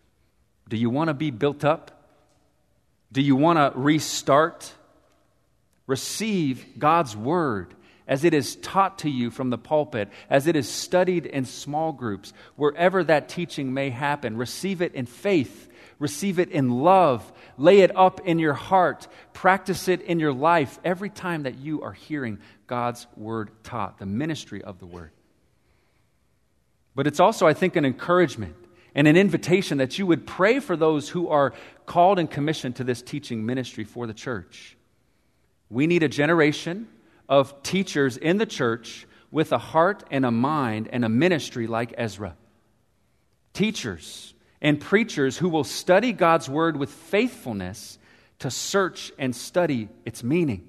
Do 0.69 0.77
you 0.77 0.89
want 0.89 1.09
to 1.09 1.13
be 1.13 1.31
built 1.31 1.65
up? 1.65 2.07
Do 3.11 3.21
you 3.21 3.35
want 3.35 3.57
to 3.59 3.77
restart? 3.77 4.73
Receive 5.87 6.79
God's 6.79 7.15
word 7.15 7.73
as 8.07 8.23
it 8.23 8.33
is 8.33 8.55
taught 8.57 8.99
to 8.99 9.09
you 9.09 9.31
from 9.31 9.49
the 9.49 9.57
pulpit, 9.57 10.09
as 10.29 10.47
it 10.47 10.55
is 10.55 10.69
studied 10.69 11.25
in 11.25 11.45
small 11.45 11.91
groups, 11.91 12.33
wherever 12.55 13.03
that 13.03 13.29
teaching 13.29 13.73
may 13.73 13.89
happen, 13.89 14.37
receive 14.37 14.81
it 14.81 14.93
in 14.93 15.05
faith, 15.05 15.69
receive 15.99 16.37
it 16.37 16.49
in 16.49 16.69
love, 16.69 17.31
lay 17.57 17.79
it 17.79 17.95
up 17.95 18.19
in 18.25 18.39
your 18.39 18.53
heart, 18.53 19.07
practice 19.31 19.87
it 19.87 20.01
in 20.01 20.19
your 20.19 20.33
life 20.33 20.79
every 20.83 21.09
time 21.09 21.43
that 21.43 21.57
you 21.57 21.81
are 21.81 21.93
hearing 21.93 22.39
God's 22.67 23.07
word 23.15 23.51
taught, 23.63 23.99
the 23.99 24.05
ministry 24.05 24.61
of 24.61 24.79
the 24.79 24.85
word. 24.85 25.11
But 26.95 27.07
it's 27.07 27.19
also, 27.19 27.47
I 27.47 27.53
think, 27.53 27.75
an 27.75 27.85
encouragement 27.85 28.55
and 28.93 29.07
an 29.07 29.17
invitation 29.17 29.79
that 29.79 29.97
you 29.97 30.05
would 30.05 30.27
pray 30.27 30.59
for 30.59 30.75
those 30.75 31.09
who 31.09 31.29
are 31.29 31.53
called 31.85 32.19
and 32.19 32.29
commissioned 32.29 32.75
to 32.75 32.83
this 32.83 33.01
teaching 33.01 33.45
ministry 33.45 33.83
for 33.83 34.05
the 34.05 34.13
church. 34.13 34.77
We 35.73 35.87
need 35.87 36.03
a 36.03 36.07
generation 36.07 36.87
of 37.27 37.63
teachers 37.63 38.15
in 38.15 38.37
the 38.37 38.45
church 38.45 39.07
with 39.31 39.51
a 39.51 39.57
heart 39.57 40.03
and 40.11 40.25
a 40.25 40.31
mind 40.31 40.87
and 40.91 41.03
a 41.03 41.09
ministry 41.09 41.65
like 41.65 41.95
Ezra. 41.97 42.35
Teachers 43.53 44.35
and 44.61 44.79
preachers 44.79 45.37
who 45.37 45.49
will 45.49 45.63
study 45.63 46.13
God's 46.13 46.47
word 46.47 46.77
with 46.77 46.91
faithfulness 46.91 47.97
to 48.39 48.51
search 48.51 49.11
and 49.17 49.35
study 49.35 49.89
its 50.05 50.23
meaning. 50.23 50.67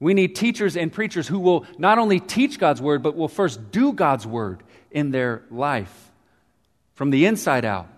We 0.00 0.14
need 0.14 0.36
teachers 0.36 0.76
and 0.76 0.92
preachers 0.92 1.28
who 1.28 1.38
will 1.38 1.66
not 1.76 1.98
only 1.98 2.18
teach 2.18 2.58
God's 2.58 2.80
word, 2.80 3.02
but 3.02 3.14
will 3.14 3.28
first 3.28 3.70
do 3.70 3.92
God's 3.92 4.26
word 4.26 4.62
in 4.90 5.10
their 5.10 5.42
life 5.50 6.10
from 6.94 7.10
the 7.10 7.26
inside 7.26 7.64
out, 7.64 7.88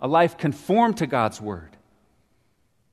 a 0.00 0.08
life 0.08 0.38
conformed 0.38 0.96
to 0.98 1.06
God's 1.06 1.40
word. 1.40 1.76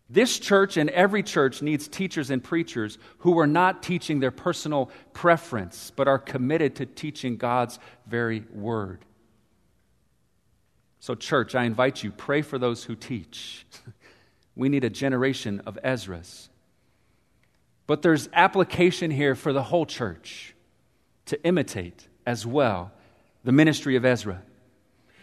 This 0.10 0.38
church 0.38 0.78
and 0.78 0.90
every 0.92 1.24
church 1.24 1.62
needs 1.62 1.88
teachers 1.88 2.30
and 2.30 2.44
preachers 2.44 3.00
who 3.20 3.40
are 3.40 3.48
not 3.48 3.82
teaching 3.82 4.20
their 4.20 4.32
personal 4.32 4.92
preference, 5.14 5.92
but 5.96 6.08
are 6.08 6.20
committed 6.20 6.76
to 6.76 6.86
teaching 6.86 7.38
God's 7.38 7.80
very 8.06 8.44
word. 8.54 9.04
So, 11.00 11.16
church, 11.16 11.56
I 11.56 11.64
invite 11.64 12.04
you, 12.04 12.12
pray 12.12 12.42
for 12.42 12.58
those 12.58 12.84
who 12.84 12.96
teach. 12.96 13.66
we 14.56 14.70
need 14.70 14.84
a 14.84 14.90
generation 14.90 15.62
of 15.66 15.78
Ezras. 15.84 16.50
But 17.88 18.02
there's 18.02 18.30
application 18.34 19.12
here 19.12 19.36
for 19.36 19.54
the 19.54 19.64
whole 19.64 19.86
church 19.86 20.56
to 21.28 21.44
imitate 21.44 22.08
as 22.26 22.46
well 22.46 22.92
the 23.44 23.52
ministry 23.52 23.96
of 23.96 24.06
Ezra. 24.06 24.42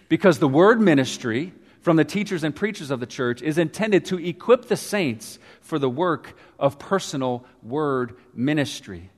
Because 0.08 0.38
the 0.38 0.48
word 0.48 0.80
ministry 0.80 1.52
from 1.82 1.96
the 1.96 2.04
teachers 2.04 2.44
and 2.44 2.54
preachers 2.54 2.90
of 2.90 3.00
the 3.00 3.06
church 3.06 3.42
is 3.42 3.58
intended 3.58 4.04
to 4.06 4.18
equip 4.18 4.66
the 4.66 4.76
saints 4.76 5.38
for 5.60 5.78
the 5.78 5.90
work 5.90 6.34
of 6.58 6.78
personal 6.78 7.44
word 7.62 8.16
ministry. 8.34 9.10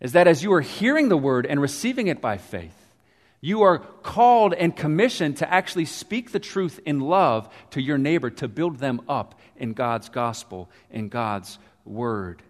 Is 0.00 0.12
that 0.12 0.26
as 0.26 0.42
you 0.42 0.52
are 0.54 0.62
hearing 0.62 1.08
the 1.08 1.16
word 1.16 1.46
and 1.46 1.60
receiving 1.60 2.06
it 2.08 2.20
by 2.20 2.38
faith, 2.38 2.74
you 3.42 3.62
are 3.62 3.78
called 3.78 4.54
and 4.54 4.74
commissioned 4.74 5.36
to 5.38 5.52
actually 5.52 5.84
speak 5.84 6.32
the 6.32 6.40
truth 6.40 6.80
in 6.86 7.00
love 7.00 7.48
to 7.70 7.82
your 7.82 7.98
neighbor 7.98 8.30
to 8.30 8.48
build 8.48 8.78
them 8.78 9.02
up 9.08 9.38
in 9.56 9.74
God's 9.74 10.08
gospel, 10.08 10.70
in 10.90 11.08
God's 11.08 11.58
word. 11.84 12.42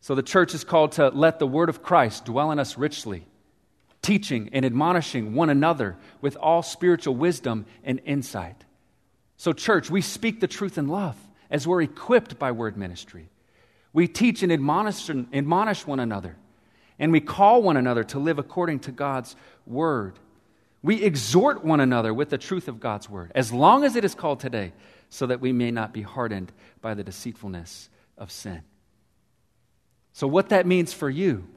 So 0.00 0.14
the 0.14 0.22
church 0.22 0.54
is 0.54 0.64
called 0.64 0.92
to 0.92 1.10
let 1.10 1.38
the 1.38 1.46
word 1.46 1.68
of 1.68 1.82
Christ 1.82 2.24
dwell 2.24 2.50
in 2.50 2.58
us 2.58 2.78
richly 2.78 3.26
teaching 4.06 4.48
and 4.52 4.64
admonishing 4.64 5.34
one 5.34 5.50
another 5.50 5.96
with 6.20 6.36
all 6.36 6.62
spiritual 6.62 7.16
wisdom 7.16 7.66
and 7.82 8.00
insight. 8.04 8.64
So, 9.36 9.52
church, 9.52 9.90
we 9.90 10.00
speak 10.00 10.38
the 10.38 10.46
truth 10.46 10.78
in 10.78 10.86
love 10.86 11.16
as 11.50 11.66
we're 11.66 11.82
equipped 11.82 12.38
by 12.38 12.52
word 12.52 12.76
ministry. 12.76 13.28
We 13.92 14.06
teach 14.06 14.44
and 14.44 14.52
admonish, 14.52 15.10
admonish 15.10 15.88
one 15.88 15.98
another, 15.98 16.36
and 17.00 17.10
we 17.10 17.20
call 17.20 17.62
one 17.62 17.76
another 17.76 18.04
to 18.04 18.20
live 18.20 18.38
according 18.38 18.78
to 18.80 18.92
God's 18.92 19.34
word. 19.66 20.20
We 20.82 21.02
exhort 21.02 21.64
one 21.64 21.80
another 21.80 22.14
with 22.14 22.30
the 22.30 22.38
truth 22.38 22.68
of 22.68 22.78
God's 22.78 23.10
word, 23.10 23.32
as 23.34 23.52
long 23.52 23.82
as 23.82 23.96
it 23.96 24.04
is 24.04 24.14
called 24.14 24.38
today, 24.38 24.72
so 25.10 25.26
that 25.26 25.40
we 25.40 25.50
may 25.50 25.72
not 25.72 25.92
be 25.92 26.02
hardened 26.02 26.52
by 26.80 26.94
the 26.94 27.02
deceitfulness 27.02 27.90
of 28.16 28.30
sin. 28.30 28.62
So, 30.12 30.28
what 30.28 30.50
that 30.50 30.64
means 30.64 30.92
for 30.92 31.10
you 31.10 31.48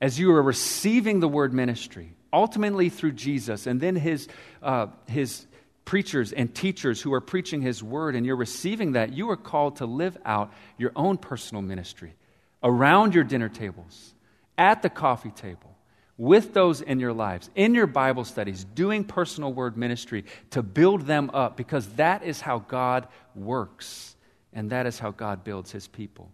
as 0.00 0.18
you 0.18 0.32
are 0.32 0.42
receiving 0.42 1.20
the 1.20 1.28
word 1.28 1.52
ministry, 1.52 2.14
ultimately 2.32 2.88
through 2.88 3.12
Jesus 3.12 3.66
and 3.66 3.80
then 3.80 3.96
his, 3.96 4.28
uh, 4.62 4.86
his 5.06 5.46
preachers 5.84 6.32
and 6.32 6.54
teachers 6.54 7.02
who 7.02 7.12
are 7.12 7.20
preaching 7.20 7.62
his 7.62 7.82
word, 7.82 8.14
and 8.14 8.24
you're 8.24 8.36
receiving 8.36 8.92
that, 8.92 9.12
you 9.12 9.28
are 9.30 9.36
called 9.36 9.76
to 9.76 9.86
live 9.86 10.16
out 10.24 10.52
your 10.78 10.92
own 10.94 11.18
personal 11.18 11.62
ministry 11.62 12.14
around 12.62 13.14
your 13.14 13.24
dinner 13.24 13.48
tables, 13.48 14.14
at 14.56 14.82
the 14.82 14.90
coffee 14.90 15.30
table, 15.30 15.76
with 16.18 16.52
those 16.52 16.82
in 16.82 17.00
your 17.00 17.14
lives, 17.14 17.48
in 17.54 17.74
your 17.74 17.86
Bible 17.86 18.24
studies, 18.24 18.64
doing 18.64 19.02
personal 19.02 19.52
word 19.52 19.76
ministry 19.76 20.24
to 20.50 20.62
build 20.62 21.02
them 21.02 21.30
up 21.32 21.56
because 21.56 21.88
that 21.94 22.22
is 22.22 22.40
how 22.40 22.58
God 22.58 23.08
works 23.34 24.14
and 24.52 24.70
that 24.70 24.86
is 24.86 24.98
how 24.98 25.10
God 25.10 25.44
builds 25.44 25.72
his 25.72 25.88
people. 25.88 26.30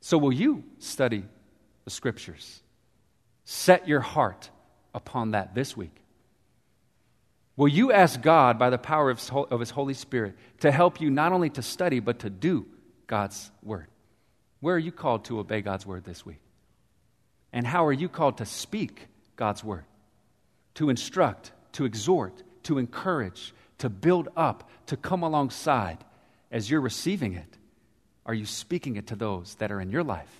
So, 0.00 0.16
will 0.16 0.32
you 0.32 0.64
study 0.78 1.24
the 1.84 1.90
scriptures. 1.90 2.62
Set 3.44 3.88
your 3.88 4.00
heart 4.00 4.50
upon 4.94 5.32
that 5.32 5.54
this 5.54 5.76
week. 5.76 5.94
Will 7.56 7.68
you 7.68 7.92
ask 7.92 8.20
God, 8.20 8.58
by 8.58 8.70
the 8.70 8.78
power 8.78 9.10
of 9.10 9.60
His 9.60 9.70
Holy 9.70 9.94
Spirit, 9.94 10.34
to 10.60 10.70
help 10.70 11.00
you 11.00 11.10
not 11.10 11.32
only 11.32 11.50
to 11.50 11.62
study, 11.62 12.00
but 12.00 12.20
to 12.20 12.30
do 12.30 12.66
God's 13.06 13.50
word? 13.62 13.88
Where 14.60 14.76
are 14.76 14.78
you 14.78 14.92
called 14.92 15.24
to 15.26 15.38
obey 15.38 15.60
God's 15.60 15.84
word 15.84 16.04
this 16.04 16.24
week? 16.24 16.40
And 17.52 17.66
how 17.66 17.86
are 17.86 17.92
you 17.92 18.08
called 18.08 18.38
to 18.38 18.46
speak 18.46 19.08
God's 19.36 19.64
word? 19.64 19.84
To 20.74 20.88
instruct, 20.90 21.52
to 21.72 21.84
exhort, 21.84 22.42
to 22.64 22.78
encourage, 22.78 23.52
to 23.78 23.90
build 23.90 24.28
up, 24.36 24.70
to 24.86 24.96
come 24.96 25.22
alongside 25.22 25.98
as 26.50 26.70
you're 26.70 26.80
receiving 26.80 27.34
it? 27.34 27.58
Are 28.24 28.34
you 28.34 28.46
speaking 28.46 28.96
it 28.96 29.08
to 29.08 29.16
those 29.16 29.56
that 29.56 29.72
are 29.72 29.80
in 29.80 29.90
your 29.90 30.04
life 30.04 30.30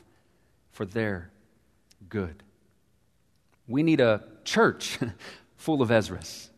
for 0.72 0.85
their 0.85 1.30
good. 2.09 2.42
We 3.66 3.83
need 3.83 4.00
a 4.00 4.24
church 4.44 4.98
full 5.56 5.83
of 5.83 5.90
Ezras, 5.90 6.48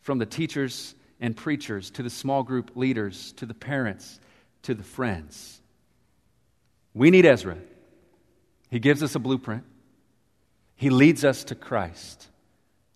from 0.00 0.18
the 0.18 0.26
teachers 0.26 0.94
and 1.20 1.36
preachers 1.36 1.90
to 1.92 2.02
the 2.02 2.10
small 2.10 2.42
group 2.42 2.72
leaders 2.74 3.32
to 3.34 3.46
the 3.46 3.54
parents 3.54 4.20
to 4.64 4.74
the 4.74 4.82
friends. 4.82 5.60
We 6.92 7.10
need 7.10 7.24
Ezra. 7.24 7.56
He 8.70 8.78
gives 8.78 9.02
us 9.02 9.14
a 9.14 9.18
blueprint, 9.18 9.64
he 10.74 10.90
leads 10.90 11.24
us 11.24 11.44
to 11.44 11.54
Christ. 11.54 12.28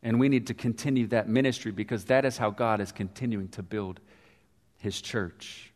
And 0.01 0.21
we 0.21 0.29
need 0.29 0.47
to 0.47 0.55
continue 0.55 1.09
that 1.09 1.29
ministry 1.29 1.73
because 1.73 2.05
that 2.05 2.25
is 2.25 2.39
how 2.39 2.51
God 2.51 2.81
is 2.81 2.93
continuing 2.93 3.49
to 3.49 3.65
build 3.65 3.99
his 4.77 5.01
church. 5.01 5.68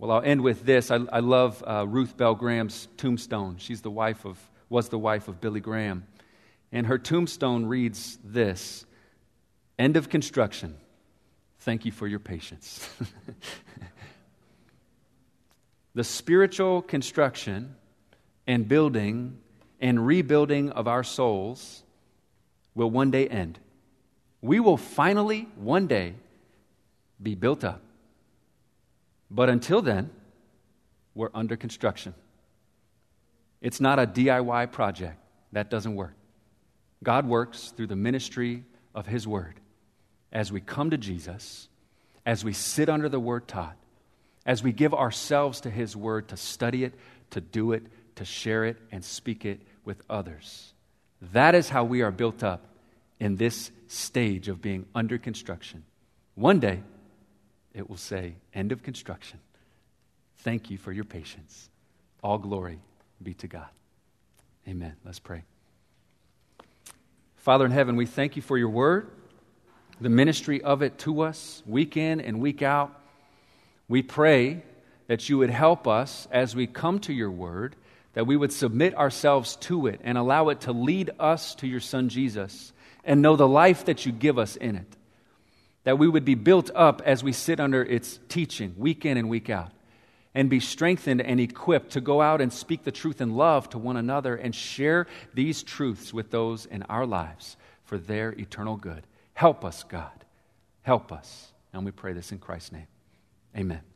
Well, 0.00 0.12
I'll 0.12 0.22
end 0.22 0.40
with 0.40 0.64
this. 0.64 0.90
I, 0.90 1.00
I 1.12 1.20
love 1.20 1.62
uh, 1.66 1.86
Ruth 1.86 2.16
Bell 2.16 2.34
Graham's 2.34 2.88
tombstone. 2.96 3.56
She's 3.58 3.82
the 3.82 3.90
wife 3.90 4.24
of, 4.24 4.38
was 4.70 4.88
the 4.88 4.98
wife 4.98 5.28
of 5.28 5.42
Billy 5.42 5.60
Graham. 5.60 6.06
And 6.72 6.86
her 6.86 6.96
tombstone 6.98 7.66
reads 7.66 8.18
this 8.24 8.86
End 9.78 9.98
of 9.98 10.08
construction. 10.08 10.74
Thank 11.58 11.84
you 11.84 11.92
for 11.92 12.06
your 12.06 12.18
patience. 12.18 12.88
the 15.94 16.04
spiritual 16.04 16.80
construction 16.80 17.76
and 18.46 18.66
building 18.66 19.36
and 19.82 20.06
rebuilding 20.06 20.70
of 20.70 20.88
our 20.88 21.04
souls 21.04 21.82
will 22.74 22.90
one 22.90 23.10
day 23.10 23.28
end. 23.28 23.58
We 24.40 24.60
will 24.60 24.78
finally, 24.78 25.46
one 25.56 25.86
day, 25.86 26.14
be 27.22 27.34
built 27.34 27.64
up. 27.64 27.82
But 29.30 29.48
until 29.48 29.82
then, 29.82 30.10
we're 31.14 31.30
under 31.34 31.56
construction. 31.56 32.14
It's 33.60 33.80
not 33.80 33.98
a 33.98 34.06
DIY 34.06 34.72
project. 34.72 35.18
That 35.52 35.70
doesn't 35.70 35.94
work. 35.94 36.14
God 37.02 37.26
works 37.26 37.72
through 37.76 37.88
the 37.88 37.96
ministry 37.96 38.64
of 38.94 39.06
His 39.06 39.26
Word. 39.26 39.54
As 40.32 40.52
we 40.52 40.60
come 40.60 40.90
to 40.90 40.98
Jesus, 40.98 41.68
as 42.24 42.44
we 42.44 42.52
sit 42.52 42.88
under 42.88 43.08
the 43.08 43.20
Word 43.20 43.48
taught, 43.48 43.76
as 44.46 44.62
we 44.62 44.72
give 44.72 44.94
ourselves 44.94 45.60
to 45.62 45.70
His 45.70 45.96
Word 45.96 46.28
to 46.28 46.36
study 46.36 46.84
it, 46.84 46.94
to 47.30 47.40
do 47.40 47.72
it, 47.72 47.82
to 48.16 48.24
share 48.24 48.64
it, 48.64 48.76
and 48.90 49.04
speak 49.04 49.44
it 49.44 49.60
with 49.84 50.02
others. 50.08 50.72
That 51.32 51.54
is 51.54 51.68
how 51.68 51.84
we 51.84 52.02
are 52.02 52.10
built 52.10 52.42
up 52.42 52.66
in 53.18 53.36
this 53.36 53.70
stage 53.88 54.48
of 54.48 54.62
being 54.62 54.86
under 54.94 55.18
construction. 55.18 55.84
One 56.34 56.60
day, 56.60 56.82
it 57.74 57.88
will 57.88 57.96
say, 57.96 58.34
End 58.54 58.72
of 58.72 58.82
construction. 58.82 59.38
Thank 60.38 60.70
you 60.70 60.78
for 60.78 60.92
your 60.92 61.04
patience. 61.04 61.68
All 62.22 62.38
glory 62.38 62.78
be 63.22 63.34
to 63.34 63.46
God. 63.46 63.68
Amen. 64.68 64.94
Let's 65.04 65.18
pray. 65.18 65.44
Father 67.36 67.64
in 67.64 67.70
heaven, 67.70 67.96
we 67.96 68.06
thank 68.06 68.36
you 68.36 68.42
for 68.42 68.58
your 68.58 68.68
word, 68.68 69.10
the 70.00 70.10
ministry 70.10 70.62
of 70.62 70.82
it 70.82 70.98
to 70.98 71.22
us, 71.22 71.62
week 71.66 71.96
in 71.96 72.20
and 72.20 72.40
week 72.40 72.62
out. 72.62 72.94
We 73.88 74.02
pray 74.02 74.62
that 75.06 75.28
you 75.28 75.38
would 75.38 75.50
help 75.50 75.88
us 75.88 76.28
as 76.30 76.54
we 76.54 76.66
come 76.66 77.00
to 77.00 77.12
your 77.12 77.30
word, 77.30 77.76
that 78.12 78.26
we 78.26 78.36
would 78.36 78.52
submit 78.52 78.94
ourselves 78.94 79.56
to 79.56 79.86
it 79.86 80.00
and 80.04 80.16
allow 80.16 80.50
it 80.50 80.62
to 80.62 80.72
lead 80.72 81.10
us 81.18 81.54
to 81.56 81.66
your 81.66 81.80
Son 81.80 82.08
Jesus 82.08 82.72
and 83.04 83.22
know 83.22 83.36
the 83.36 83.48
life 83.48 83.86
that 83.86 84.06
you 84.06 84.12
give 84.12 84.38
us 84.38 84.56
in 84.56 84.76
it. 84.76 84.96
That 85.84 85.98
we 85.98 86.08
would 86.08 86.24
be 86.24 86.34
built 86.34 86.70
up 86.74 87.02
as 87.04 87.24
we 87.24 87.32
sit 87.32 87.58
under 87.58 87.82
its 87.82 88.18
teaching 88.28 88.74
week 88.76 89.04
in 89.04 89.16
and 89.16 89.28
week 89.28 89.48
out 89.48 89.72
and 90.34 90.48
be 90.48 90.60
strengthened 90.60 91.20
and 91.20 91.40
equipped 91.40 91.92
to 91.92 92.00
go 92.00 92.20
out 92.22 92.40
and 92.40 92.52
speak 92.52 92.84
the 92.84 92.92
truth 92.92 93.20
in 93.20 93.34
love 93.34 93.68
to 93.70 93.78
one 93.78 93.96
another 93.96 94.36
and 94.36 94.54
share 94.54 95.06
these 95.34 95.62
truths 95.62 96.12
with 96.12 96.30
those 96.30 96.66
in 96.66 96.82
our 96.84 97.06
lives 97.06 97.56
for 97.84 97.98
their 97.98 98.30
eternal 98.32 98.76
good. 98.76 99.04
Help 99.34 99.64
us, 99.64 99.82
God. 99.82 100.24
Help 100.82 101.12
us. 101.12 101.52
And 101.72 101.84
we 101.84 101.90
pray 101.90 102.12
this 102.12 102.30
in 102.32 102.38
Christ's 102.38 102.72
name. 102.72 102.86
Amen. 103.56 103.89